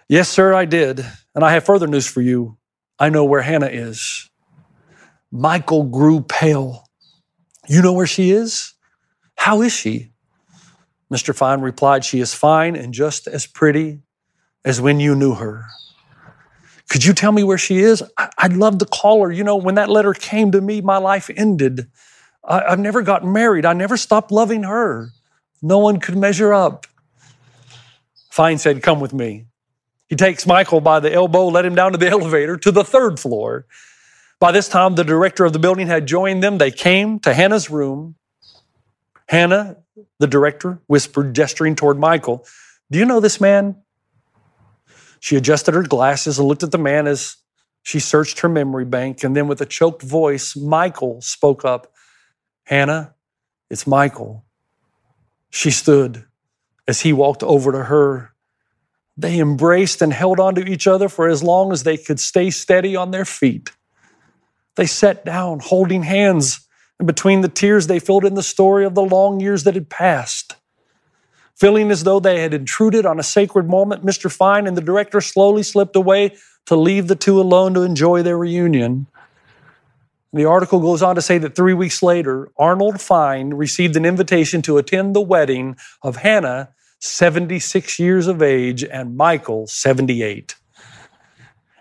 Yes, 0.06 0.28
sir, 0.28 0.52
I 0.52 0.66
did. 0.66 1.04
And 1.34 1.42
I 1.42 1.52
have 1.52 1.64
further 1.64 1.86
news 1.86 2.06
for 2.06 2.20
you. 2.20 2.58
I 2.98 3.08
know 3.08 3.24
where 3.24 3.40
Hannah 3.40 3.68
is. 3.68 4.28
Michael 5.32 5.84
grew 5.84 6.20
pale. 6.20 6.84
You 7.68 7.80
know 7.80 7.94
where 7.94 8.06
she 8.06 8.32
is? 8.32 8.74
How 9.36 9.62
is 9.62 9.72
she? 9.72 10.12
Mr. 11.12 11.34
Fine 11.34 11.60
replied, 11.60 12.04
She 12.04 12.20
is 12.20 12.34
fine 12.34 12.76
and 12.76 12.92
just 12.92 13.26
as 13.26 13.46
pretty 13.46 14.00
as 14.64 14.80
when 14.80 15.00
you 15.00 15.14
knew 15.14 15.34
her. 15.34 15.64
Could 16.88 17.04
you 17.04 17.12
tell 17.12 17.32
me 17.32 17.42
where 17.42 17.58
she 17.58 17.78
is? 17.78 18.02
I'd 18.38 18.52
love 18.52 18.78
to 18.78 18.84
call 18.84 19.22
her. 19.24 19.32
You 19.32 19.44
know, 19.44 19.56
when 19.56 19.74
that 19.74 19.88
letter 19.88 20.12
came 20.14 20.52
to 20.52 20.60
me, 20.60 20.80
my 20.80 20.98
life 20.98 21.30
ended. 21.36 21.88
I've 22.44 22.78
never 22.78 23.02
gotten 23.02 23.32
married. 23.32 23.64
I 23.64 23.72
never 23.72 23.96
stopped 23.96 24.30
loving 24.30 24.62
her. 24.62 25.10
No 25.62 25.78
one 25.78 25.98
could 25.98 26.16
measure 26.16 26.52
up. 26.52 26.86
Fine 28.30 28.58
said, 28.58 28.82
Come 28.82 29.00
with 29.00 29.12
me. 29.12 29.46
He 30.08 30.14
takes 30.14 30.46
Michael 30.46 30.80
by 30.80 31.00
the 31.00 31.12
elbow, 31.12 31.48
led 31.48 31.64
him 31.64 31.74
down 31.74 31.92
to 31.92 31.98
the 31.98 32.08
elevator 32.10 32.56
to 32.56 32.70
the 32.70 32.84
third 32.84 33.18
floor. 33.18 33.66
By 34.38 34.52
this 34.52 34.68
time, 34.68 34.94
the 34.94 35.04
director 35.04 35.44
of 35.44 35.52
the 35.52 35.58
building 35.58 35.86
had 35.86 36.06
joined 36.06 36.42
them. 36.42 36.58
They 36.58 36.70
came 36.70 37.18
to 37.20 37.32
Hannah's 37.32 37.70
room. 37.70 38.16
Hannah, 39.28 39.76
the 40.18 40.26
director, 40.26 40.80
whispered, 40.86 41.34
gesturing 41.34 41.74
toward 41.74 41.98
Michael, 41.98 42.46
Do 42.90 42.98
you 42.98 43.04
know 43.04 43.20
this 43.20 43.40
man? 43.40 43.76
She 45.20 45.36
adjusted 45.36 45.74
her 45.74 45.82
glasses 45.82 46.38
and 46.38 46.46
looked 46.46 46.62
at 46.62 46.70
the 46.70 46.78
man 46.78 47.06
as 47.06 47.36
she 47.82 47.98
searched 47.98 48.40
her 48.40 48.48
memory 48.48 48.84
bank. 48.84 49.24
And 49.24 49.36
then, 49.36 49.48
with 49.48 49.60
a 49.60 49.66
choked 49.66 50.02
voice, 50.02 50.56
Michael 50.56 51.20
spoke 51.20 51.64
up 51.64 51.92
Hannah, 52.64 53.14
it's 53.70 53.86
Michael. 53.86 54.44
She 55.50 55.70
stood 55.70 56.24
as 56.86 57.00
he 57.00 57.12
walked 57.12 57.42
over 57.42 57.72
to 57.72 57.84
her. 57.84 58.32
They 59.16 59.38
embraced 59.38 60.02
and 60.02 60.12
held 60.12 60.38
on 60.38 60.54
to 60.56 60.64
each 60.64 60.86
other 60.86 61.08
for 61.08 61.28
as 61.28 61.42
long 61.42 61.72
as 61.72 61.84
they 61.84 61.96
could 61.96 62.20
stay 62.20 62.50
steady 62.50 62.94
on 62.94 63.10
their 63.10 63.24
feet. 63.24 63.70
They 64.74 64.86
sat 64.86 65.24
down, 65.24 65.60
holding 65.60 66.02
hands, 66.02 66.65
and 66.98 67.06
between 67.06 67.42
the 67.42 67.48
tears, 67.48 67.86
they 67.86 67.98
filled 67.98 68.24
in 68.24 68.34
the 68.34 68.42
story 68.42 68.84
of 68.84 68.94
the 68.94 69.04
long 69.04 69.40
years 69.40 69.64
that 69.64 69.74
had 69.74 69.90
passed. 69.90 70.56
Feeling 71.54 71.90
as 71.90 72.04
though 72.04 72.20
they 72.20 72.40
had 72.40 72.54
intruded 72.54 73.06
on 73.06 73.18
a 73.18 73.22
sacred 73.22 73.68
moment, 73.68 74.04
Mr. 74.04 74.30
Fine 74.30 74.66
and 74.66 74.76
the 74.76 74.82
director 74.82 75.20
slowly 75.20 75.62
slipped 75.62 75.96
away 75.96 76.36
to 76.66 76.76
leave 76.76 77.08
the 77.08 77.16
two 77.16 77.40
alone 77.40 77.74
to 77.74 77.82
enjoy 77.82 78.22
their 78.22 78.36
reunion. 78.36 79.06
The 80.32 80.44
article 80.44 80.80
goes 80.80 81.02
on 81.02 81.14
to 81.14 81.22
say 81.22 81.38
that 81.38 81.54
three 81.54 81.72
weeks 81.72 82.02
later, 82.02 82.50
Arnold 82.58 83.00
Fine 83.00 83.54
received 83.54 83.96
an 83.96 84.04
invitation 84.04 84.60
to 84.62 84.76
attend 84.76 85.14
the 85.14 85.20
wedding 85.22 85.76
of 86.02 86.16
Hannah, 86.16 86.70
76 86.98 87.98
years 87.98 88.26
of 88.26 88.42
age, 88.42 88.84
and 88.84 89.16
Michael, 89.16 89.66
78. 89.66 90.56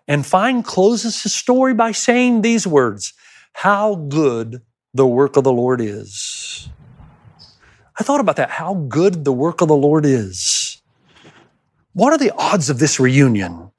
And 0.08 0.26
Fine 0.26 0.64
closes 0.64 1.24
his 1.24 1.34
story 1.34 1.74
by 1.74 1.92
saying 1.92 2.42
these 2.42 2.68
words 2.68 3.14
How 3.54 3.96
good 3.96 4.62
the 4.96 5.06
work 5.06 5.36
of 5.36 5.44
the 5.44 5.52
Lord 5.52 5.82
is. 5.82 6.70
I 8.00 8.04
thought 8.04 8.22
about 8.22 8.38
that, 8.38 8.50
how 8.50 8.74
good 8.74 9.26
the 9.26 9.34
work 9.34 9.60
of 9.62 9.68
the 9.68 9.76
Lord 9.76 10.06
is. 10.06 10.82
What 11.94 12.14
are 12.14 12.18
the 12.18 12.34
odds 12.36 12.70
of 12.70 12.80
this 12.80 12.98
reunion? 13.00 13.72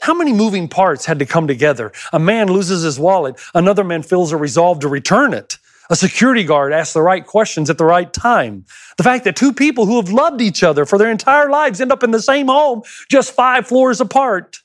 How 0.00 0.14
many 0.14 0.32
moving 0.32 0.68
parts 0.68 1.04
had 1.04 1.18
to 1.18 1.26
come 1.26 1.46
together? 1.46 1.92
A 2.14 2.18
man 2.18 2.48
loses 2.48 2.82
his 2.82 2.98
wallet, 2.98 3.38
another 3.54 3.84
man 3.84 4.02
feels 4.02 4.32
a 4.32 4.38
resolve 4.38 4.80
to 4.80 4.88
return 4.88 5.34
it. 5.34 5.58
A 5.90 5.96
security 5.96 6.44
guard 6.44 6.72
asks 6.72 6.94
the 6.94 7.02
right 7.02 7.26
questions 7.26 7.68
at 7.68 7.76
the 7.76 7.84
right 7.84 8.10
time. 8.10 8.64
The 8.96 9.02
fact 9.02 9.24
that 9.24 9.36
two 9.36 9.52
people 9.52 9.84
who 9.84 9.96
have 9.96 10.10
loved 10.10 10.40
each 10.40 10.62
other 10.62 10.86
for 10.86 10.96
their 10.96 11.10
entire 11.10 11.50
lives 11.50 11.78
end 11.78 11.92
up 11.92 12.02
in 12.02 12.10
the 12.10 12.22
same 12.22 12.46
home 12.46 12.82
just 13.10 13.32
five 13.32 13.66
floors 13.66 14.00
apart. 14.00 14.58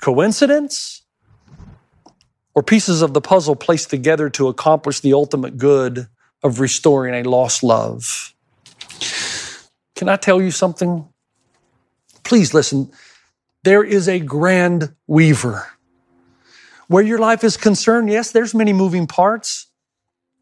Coincidence? 0.00 1.02
Or 2.56 2.62
pieces 2.62 3.02
of 3.02 3.14
the 3.14 3.20
puzzle 3.20 3.54
placed 3.54 3.90
together 3.90 4.28
to 4.30 4.48
accomplish 4.48 5.00
the 5.00 5.12
ultimate 5.12 5.58
good 5.58 6.08
of 6.42 6.58
restoring 6.58 7.14
a 7.14 7.28
lost 7.28 7.62
love? 7.62 8.34
Can 9.94 10.08
I 10.08 10.16
tell 10.16 10.42
you 10.42 10.50
something? 10.50 11.06
Please 12.24 12.52
listen 12.52 12.90
there 13.62 13.82
is 13.82 14.08
a 14.08 14.20
grand 14.20 14.94
weaver. 15.08 15.66
Where 16.86 17.02
your 17.02 17.18
life 17.18 17.42
is 17.42 17.56
concerned, 17.56 18.08
yes, 18.08 18.30
there's 18.30 18.54
many 18.54 18.72
moving 18.72 19.08
parts, 19.08 19.66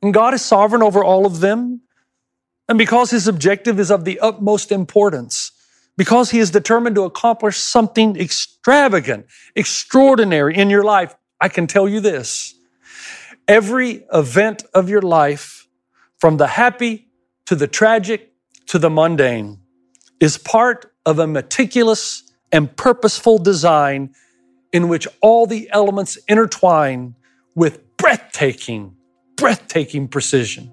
and 0.02 0.12
God 0.12 0.34
is 0.34 0.42
sovereign 0.42 0.82
over 0.82 1.02
all 1.02 1.24
of 1.24 1.40
them. 1.40 1.80
And 2.68 2.76
because 2.76 3.10
his 3.10 3.26
objective 3.26 3.80
is 3.80 3.90
of 3.90 4.04
the 4.04 4.20
utmost 4.20 4.70
importance, 4.70 5.52
because 5.96 6.32
he 6.32 6.38
is 6.38 6.50
determined 6.50 6.96
to 6.96 7.04
accomplish 7.04 7.56
something 7.56 8.14
extravagant, 8.20 9.24
extraordinary 9.56 10.54
in 10.54 10.68
your 10.68 10.84
life, 10.84 11.16
I 11.44 11.48
can 11.48 11.66
tell 11.66 11.86
you 11.86 12.00
this. 12.00 12.54
Every 13.46 14.06
event 14.10 14.64
of 14.72 14.88
your 14.88 15.02
life, 15.02 15.68
from 16.16 16.38
the 16.38 16.46
happy 16.46 17.08
to 17.44 17.54
the 17.54 17.66
tragic 17.66 18.32
to 18.68 18.78
the 18.78 18.88
mundane, 18.88 19.60
is 20.20 20.38
part 20.38 20.90
of 21.04 21.18
a 21.18 21.26
meticulous 21.26 22.22
and 22.50 22.74
purposeful 22.74 23.36
design 23.36 24.14
in 24.72 24.88
which 24.88 25.06
all 25.20 25.46
the 25.46 25.68
elements 25.70 26.16
intertwine 26.28 27.14
with 27.54 27.94
breathtaking, 27.98 28.96
breathtaking 29.36 30.08
precision. 30.08 30.72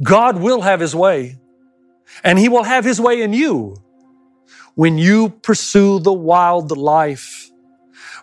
God 0.00 0.38
will 0.38 0.60
have 0.60 0.78
His 0.78 0.94
way, 0.94 1.38
and 2.22 2.38
He 2.38 2.48
will 2.48 2.62
have 2.62 2.84
His 2.84 3.00
way 3.00 3.20
in 3.22 3.32
you 3.32 3.82
when 4.76 4.96
you 4.96 5.30
pursue 5.30 5.98
the 5.98 6.12
wild 6.12 6.70
life 6.78 7.47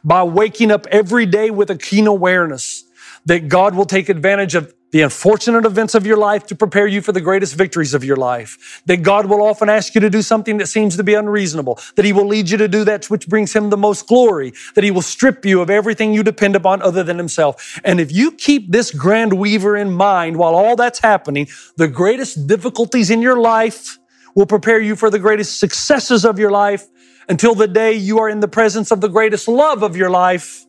by 0.05 0.23
waking 0.23 0.71
up 0.71 0.87
every 0.87 1.25
day 1.25 1.49
with 1.49 1.69
a 1.69 1.77
keen 1.77 2.07
awareness 2.07 2.83
that 3.25 3.49
God 3.49 3.75
will 3.75 3.85
take 3.85 4.07
advantage 4.07 4.55
of 4.55 4.73
the 4.91 5.01
unfortunate 5.01 5.65
events 5.65 5.93
of 5.93 6.05
your 6.05 6.15
life 6.15 6.45
to 6.45 6.55
prepare 6.55 6.87
you 6.87 7.01
for 7.01 7.11
the 7.11 7.19
greatest 7.19 7.55
victories 7.55 7.93
of 7.93 8.03
your 8.03 8.15
life. 8.15 8.81
That 8.85 8.97
God 8.97 9.25
will 9.25 9.41
often 9.41 9.67
ask 9.67 9.93
you 9.93 9.99
to 9.99 10.09
do 10.09 10.21
something 10.21 10.57
that 10.59 10.67
seems 10.67 10.95
to 10.95 11.03
be 11.03 11.15
unreasonable. 11.15 11.79
That 11.95 12.05
He 12.05 12.13
will 12.13 12.27
lead 12.27 12.49
you 12.49 12.57
to 12.59 12.69
do 12.69 12.85
that 12.85 13.09
which 13.09 13.27
brings 13.27 13.53
Him 13.53 13.71
the 13.71 13.77
most 13.77 14.07
glory. 14.07 14.53
That 14.75 14.85
He 14.85 14.91
will 14.91 15.01
strip 15.01 15.43
you 15.43 15.59
of 15.59 15.69
everything 15.69 16.13
you 16.13 16.23
depend 16.23 16.55
upon 16.55 16.81
other 16.81 17.03
than 17.03 17.17
Himself. 17.17 17.77
And 17.83 17.99
if 17.99 18.09
you 18.13 18.31
keep 18.31 18.71
this 18.71 18.91
grand 18.91 19.33
weaver 19.33 19.75
in 19.75 19.91
mind 19.91 20.37
while 20.37 20.55
all 20.55 20.77
that's 20.77 20.99
happening, 20.99 21.47
the 21.75 21.89
greatest 21.89 22.47
difficulties 22.47 23.09
in 23.09 23.21
your 23.21 23.37
life 23.37 23.99
will 24.33 24.45
prepare 24.45 24.79
you 24.79 24.95
for 24.95 25.09
the 25.09 25.19
greatest 25.19 25.59
successes 25.59 26.23
of 26.23 26.39
your 26.39 26.51
life 26.51 26.87
until 27.27 27.55
the 27.55 27.67
day 27.67 27.93
you 27.93 28.19
are 28.19 28.29
in 28.29 28.39
the 28.39 28.47
presence 28.47 28.91
of 28.91 29.01
the 29.01 29.07
greatest 29.07 29.47
love 29.47 29.83
of 29.83 29.95
your 29.95 30.09
life, 30.09 30.65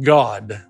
God. 0.00 0.62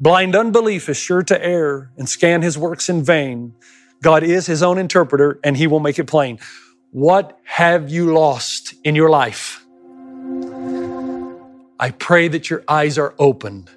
Blind 0.00 0.36
unbelief 0.36 0.88
is 0.88 0.96
sure 0.96 1.22
to 1.24 1.44
err 1.44 1.90
and 1.96 2.08
scan 2.08 2.42
his 2.42 2.56
works 2.56 2.88
in 2.88 3.02
vain. 3.02 3.54
God 4.02 4.22
is 4.22 4.46
his 4.46 4.62
own 4.62 4.78
interpreter 4.78 5.40
and 5.42 5.56
he 5.56 5.66
will 5.66 5.80
make 5.80 5.98
it 5.98 6.04
plain. 6.04 6.38
What 6.92 7.38
have 7.44 7.90
you 7.90 8.14
lost 8.14 8.74
in 8.84 8.94
your 8.94 9.10
life? 9.10 9.64
I 11.80 11.90
pray 11.90 12.28
that 12.28 12.50
your 12.50 12.64
eyes 12.68 12.98
are 12.98 13.14
opened. 13.18 13.70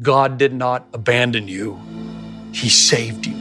God 0.00 0.38
did 0.38 0.52
not 0.52 0.86
abandon 0.92 1.48
you, 1.48 1.78
He 2.52 2.68
saved 2.68 3.26
you. 3.26 3.37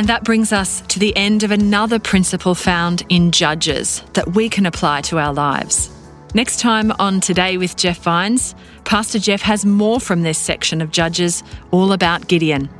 And 0.00 0.08
that 0.08 0.24
brings 0.24 0.50
us 0.50 0.80
to 0.88 0.98
the 0.98 1.14
end 1.14 1.42
of 1.42 1.50
another 1.50 1.98
principle 1.98 2.54
found 2.54 3.02
in 3.10 3.32
Judges 3.32 4.02
that 4.14 4.34
we 4.34 4.48
can 4.48 4.64
apply 4.64 5.02
to 5.02 5.18
our 5.18 5.34
lives. 5.34 5.90
Next 6.32 6.58
time 6.58 6.90
on 6.92 7.20
Today 7.20 7.58
with 7.58 7.76
Jeff 7.76 7.98
Vines, 7.98 8.54
Pastor 8.84 9.18
Jeff 9.18 9.42
has 9.42 9.66
more 9.66 10.00
from 10.00 10.22
this 10.22 10.38
section 10.38 10.80
of 10.80 10.90
Judges 10.90 11.42
all 11.70 11.92
about 11.92 12.28
Gideon. 12.28 12.70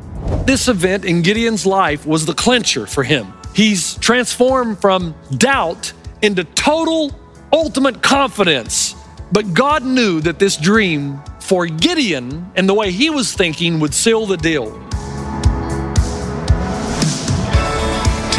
This 0.46 0.66
event 0.66 1.04
in 1.04 1.20
Gideon's 1.20 1.66
life 1.66 2.06
was 2.06 2.24
the 2.24 2.32
clincher 2.32 2.86
for 2.86 3.02
him. 3.02 3.34
He's 3.54 3.96
transformed 3.96 4.80
from 4.80 5.14
doubt 5.36 5.92
into 6.22 6.44
total, 6.44 7.14
ultimate 7.52 8.02
confidence. 8.02 8.94
But 9.30 9.52
God 9.52 9.84
knew 9.84 10.22
that 10.22 10.38
this 10.38 10.56
dream 10.56 11.20
for 11.38 11.66
Gideon 11.66 12.50
and 12.56 12.66
the 12.66 12.72
way 12.72 12.90
he 12.90 13.10
was 13.10 13.34
thinking 13.34 13.78
would 13.80 13.92
seal 13.92 14.24
the 14.24 14.38
deal. 14.38 14.89